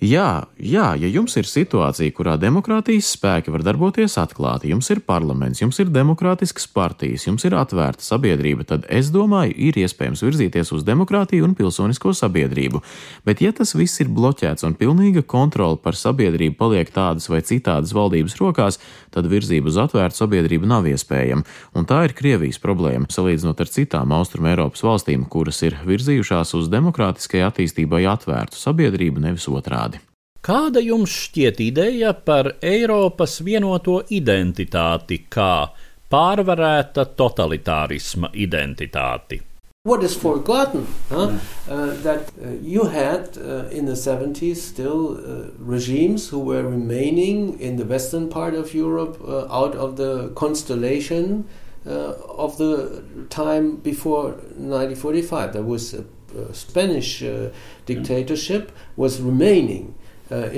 Jā, 0.03 0.49
jā, 0.59 0.89
ja 0.99 1.09
jums 1.09 1.37
ir 1.39 1.47
situācija, 1.47 2.11
kurā 2.17 2.33
demokrātijas 2.41 3.13
spēki 3.15 3.53
var 3.55 3.63
darboties 3.63 4.17
atklāti, 4.19 4.73
jums 4.73 4.89
ir 4.91 4.99
parlaments, 5.07 5.61
jums 5.63 5.79
ir 5.79 5.93
demokrātiskas 5.95 6.67
partijas, 6.75 7.29
jums 7.29 7.45
ir 7.47 7.55
atvērta 7.55 8.03
sabiedrība, 8.03 8.67
tad 8.67 8.89
es 8.91 9.13
domāju, 9.15 9.55
ir 9.69 9.79
iespējams 9.85 10.25
virzīties 10.27 10.73
uz 10.75 10.83
demokrātiju 10.89 11.47
un 11.47 11.55
pilsonisko 11.59 12.17
sabiedrību. 12.19 12.83
Bet, 13.29 13.45
ja 13.45 13.53
tas 13.55 13.77
viss 13.79 14.03
ir 14.03 14.11
bloķēts 14.11 14.67
un 14.67 14.75
pilnīga 14.81 15.23
kontrole 15.23 15.79
par 15.79 15.99
sabiedrību 15.99 16.59
paliek 16.59 16.91
tādas 16.91 17.31
vai 17.31 17.43
citādas 17.47 17.95
valdības 17.95 18.39
rokās, 18.41 18.81
tad 19.15 19.31
virzība 19.31 19.71
uz 19.71 19.79
atvērtu 19.85 20.19
sabiedrību 20.19 20.67
nav 20.67 20.89
iespējama. 20.91 21.47
Un 21.79 21.87
tā 21.87 22.03
ir 22.09 22.17
Krievijas 22.19 22.59
problēma, 22.63 23.07
salīdzinot 23.13 23.63
ar 23.63 23.71
citām 23.71 24.15
Austrum 24.19 24.51
Eiropas 24.51 24.83
valstīm, 24.83 25.29
kuras 25.31 25.63
ir 25.63 25.79
virzījušās 25.87 26.57
uz 26.59 26.71
demokrātiskai 26.73 27.45
attīstībai 27.47 28.03
atvērtu 28.11 28.59
sabiedrību, 28.59 29.23
nevis 29.23 29.47
otrā 29.53 29.72
otrādi. 29.73 30.01
Kāda 30.43 30.83
jums 30.83 31.11
šķiet 31.11 31.61
ideja 31.63 32.13
par 32.13 32.57
Eiropas 32.61 33.41
vienoto 33.41 34.03
identitāti 34.11 35.23
kā 35.31 35.71
pārvarēta 36.11 37.07
totalitārisma 37.17 38.33
identitāti? 38.35 39.41
What 39.85 40.05
is 40.05 40.15
forgotten? 40.15 40.87
Huh? 41.11 41.39
Uh, 41.69 41.87
that 42.03 42.31
uh, 42.41 42.51
you 42.63 42.85
had 42.85 43.37
uh, 43.37 43.67
in 43.71 43.87
the 43.87 43.95
70s 43.95 44.57
still 44.57 45.17
uh, 45.17 45.51
regimes 45.59 46.29
who 46.29 46.39
were 46.39 46.63
remaining 46.63 47.59
in 47.59 47.77
the 47.77 47.85
western 47.85 48.29
part 48.29 48.55
of 48.55 48.75
Europe 48.75 49.19
uh, 49.27 49.47
out 49.51 49.75
of 49.75 49.97
the 49.97 50.31
constellation 50.37 51.49
uh, 51.85 52.15
of 52.29 52.59
the 52.59 53.03
time 53.29 53.77
before 53.77 54.31
1945. 54.55 55.53
There 55.53 55.63
was 55.63 55.95
a 55.95 56.05
Spanish 56.53 57.23
uh, 57.23 57.51
dictatorship 57.87 58.73
was 58.97 59.21
remaining. 59.21 59.95
Uh, 60.33 60.49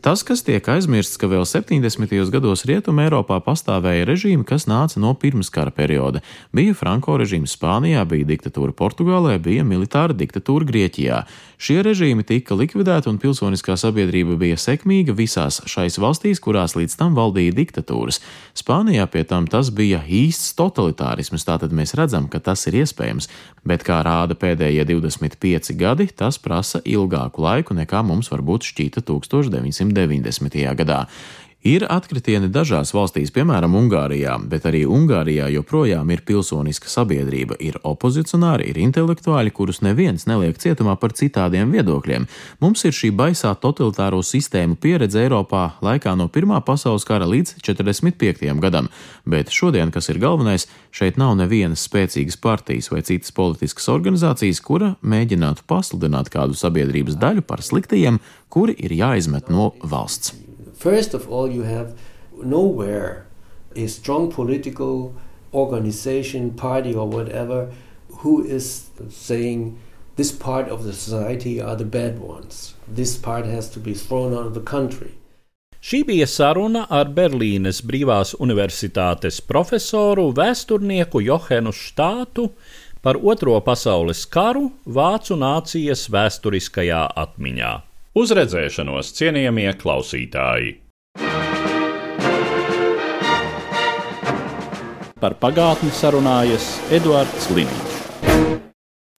Tas, 0.06 0.22
kas 0.22 0.44
tiek 0.46 0.68
aizmirsts, 0.70 1.18
ka 1.18 1.26
vēl 1.26 1.48
70. 1.50 2.12
gados 2.30 2.62
Rietumē 2.70 3.08
Eiropā 3.08 3.40
pastāvēja 3.42 4.06
režīmi, 4.06 4.46
kas 4.46 4.68
nāca 4.70 5.00
no 5.02 5.16
pirmskara 5.18 5.72
perioda. 5.74 6.22
Bija 6.54 6.76
Franko 6.78 7.16
režīms 7.18 7.56
Spānijā, 7.58 8.04
bija 8.06 8.28
diktatūra 8.30 8.76
Portugālē, 8.78 9.40
bija 9.42 9.66
militāra 9.66 10.14
diktatūra 10.14 10.68
Grieķijā. 10.70 11.24
Šie 11.58 11.80
režīmi 11.88 12.22
tika 12.28 12.54
likvidēti 12.54 13.10
un 13.10 13.18
pilsoniskā 13.18 13.74
sabiedrība 13.82 14.38
bija 14.38 14.60
sekmīga 14.62 15.16
visās 15.18 15.64
šais 15.66 15.98
valstīs, 15.98 16.44
kurās 16.44 16.78
līdz 16.78 17.00
tam 17.00 17.18
valdīja 17.18 17.56
diktatūras. 17.58 18.22
Spānijā 18.54 19.10
pie 19.10 19.26
tam 19.26 19.50
tas 19.50 19.74
bija 19.74 20.04
īsts 20.06 20.54
totalitārisms, 20.60 21.48
tātad 21.50 21.74
mēs 21.74 21.96
redzam, 21.98 22.30
ka 22.30 22.44
tas 22.46 22.68
ir 22.70 22.84
iespējams, 22.84 23.32
bet 23.66 23.82
kā 23.88 24.04
rāda 24.06 24.38
pēdējie 24.76 25.00
25 25.00 25.76
gadi, 25.80 26.08
tas 26.12 26.38
prasa 26.42 26.82
ilgāku 26.84 27.42
laiku 27.42 27.76
nekā 27.76 28.04
mums 28.04 28.30
varbūt 28.32 28.68
šķīta 28.68 29.04
1900. 29.08 29.94
90. 29.96 30.76
gadā. 30.76 31.06
Ir 31.66 31.82
atkritieni 31.90 32.46
dažās 32.54 32.92
valstīs, 32.94 33.32
piemēram, 33.34 33.74
Ungārijā, 33.74 34.36
bet 34.52 34.68
arī 34.70 34.84
Ungārijā 34.86 35.48
joprojām 35.50 36.12
ir 36.14 36.22
pilsoniska 36.22 36.92
sabiedrība, 36.94 37.58
ir 37.58 37.80
opozicionāri, 37.82 38.68
ir 38.70 38.78
intelektuāļi, 38.84 39.50
kurus 39.50 39.82
neviens 39.82 40.28
neliek 40.30 40.60
cietumā 40.62 40.94
par 41.02 41.16
citādiem 41.18 41.74
viedokļiem. 41.74 42.30
Mums 42.62 42.86
ir 42.86 42.94
šī 42.94 43.10
baisā 43.18 43.56
totalitāro 43.58 44.22
sistēmu 44.22 44.78
pieredze 44.78 45.24
Eiropā 45.26 45.64
laikā 45.82 46.14
no 46.14 46.30
Pirmā 46.30 46.62
pasaules 46.62 47.08
kara 47.10 47.26
līdz 47.26 47.58
45. 47.66 48.46
gadam, 48.62 48.94
bet 49.26 49.50
šodien, 49.50 49.90
kas 49.90 50.14
ir 50.14 50.22
galvenais, 50.22 50.70
šeit 50.94 51.18
nav 51.18 51.34
nevienas 51.42 51.90
spēcīgas 51.90 52.38
partijas 52.46 52.94
vai 52.94 53.02
citas 53.10 53.34
politiskas 53.34 53.90
organizācijas, 53.90 54.62
kura 54.62 54.94
mēģinātu 55.02 55.66
pasludināt 55.66 56.30
kādu 56.30 56.54
sabiedrības 56.54 57.18
daļu 57.18 57.50
par 57.50 57.66
sliktajiem, 57.66 58.22
kuri 58.54 58.78
ir 58.78 59.00
jāizmet 59.02 59.50
no 59.50 59.72
valsts. 59.82 60.38
First 60.76 61.14
of 61.14 61.32
all, 61.32 61.50
you 61.50 61.64
have 61.64 61.98
nowhere 62.44 63.26
a 63.76 63.88
strong 63.88 64.32
political 64.32 65.16
organization, 65.54 66.52
party, 66.52 66.94
or 66.94 67.08
whatever 67.08 67.72
who 68.20 68.44
is 68.44 68.90
saying 69.10 69.78
this 70.16 70.32
part 70.32 70.70
of 70.70 70.84
the 70.84 70.94
society 70.94 71.62
are 71.62 71.76
the 71.76 71.86
bad 71.86 72.20
ones. 72.20 72.76
This 72.88 73.18
part 73.18 73.46
has 73.46 73.70
to 73.70 73.80
be 73.80 73.94
thrown 73.94 74.34
out 74.34 74.46
of 74.46 74.54
the 74.54 74.62
country. 74.62 75.12
Šī 75.86 76.02
bija 76.08 76.26
saruna 76.26 76.88
ar 76.90 77.12
Berlīnes 77.14 77.84
Brīvās 77.86 78.34
Universitātes 78.42 79.38
profesoru, 79.46 80.32
vēsturnieku 80.34 81.22
Johenu 81.22 81.70
Štātu 81.70 82.48
par 83.06 83.20
Otro 83.22 83.60
pasaules 83.62 84.24
karu 84.26 84.72
Vācu 84.88 85.38
nācijas 85.38 86.08
vēsturiskajā 86.10 87.04
atmiņā. 87.26 87.74
Uz 88.16 88.32
redzēšanos, 88.32 89.10
cienījamie 89.18 89.74
klausītāji! 89.76 90.70
Par 95.20 95.36
pagātni 95.42 95.92
sarunājas 95.92 96.70
Eduards 96.96 97.50
Līniņš. 97.52 97.95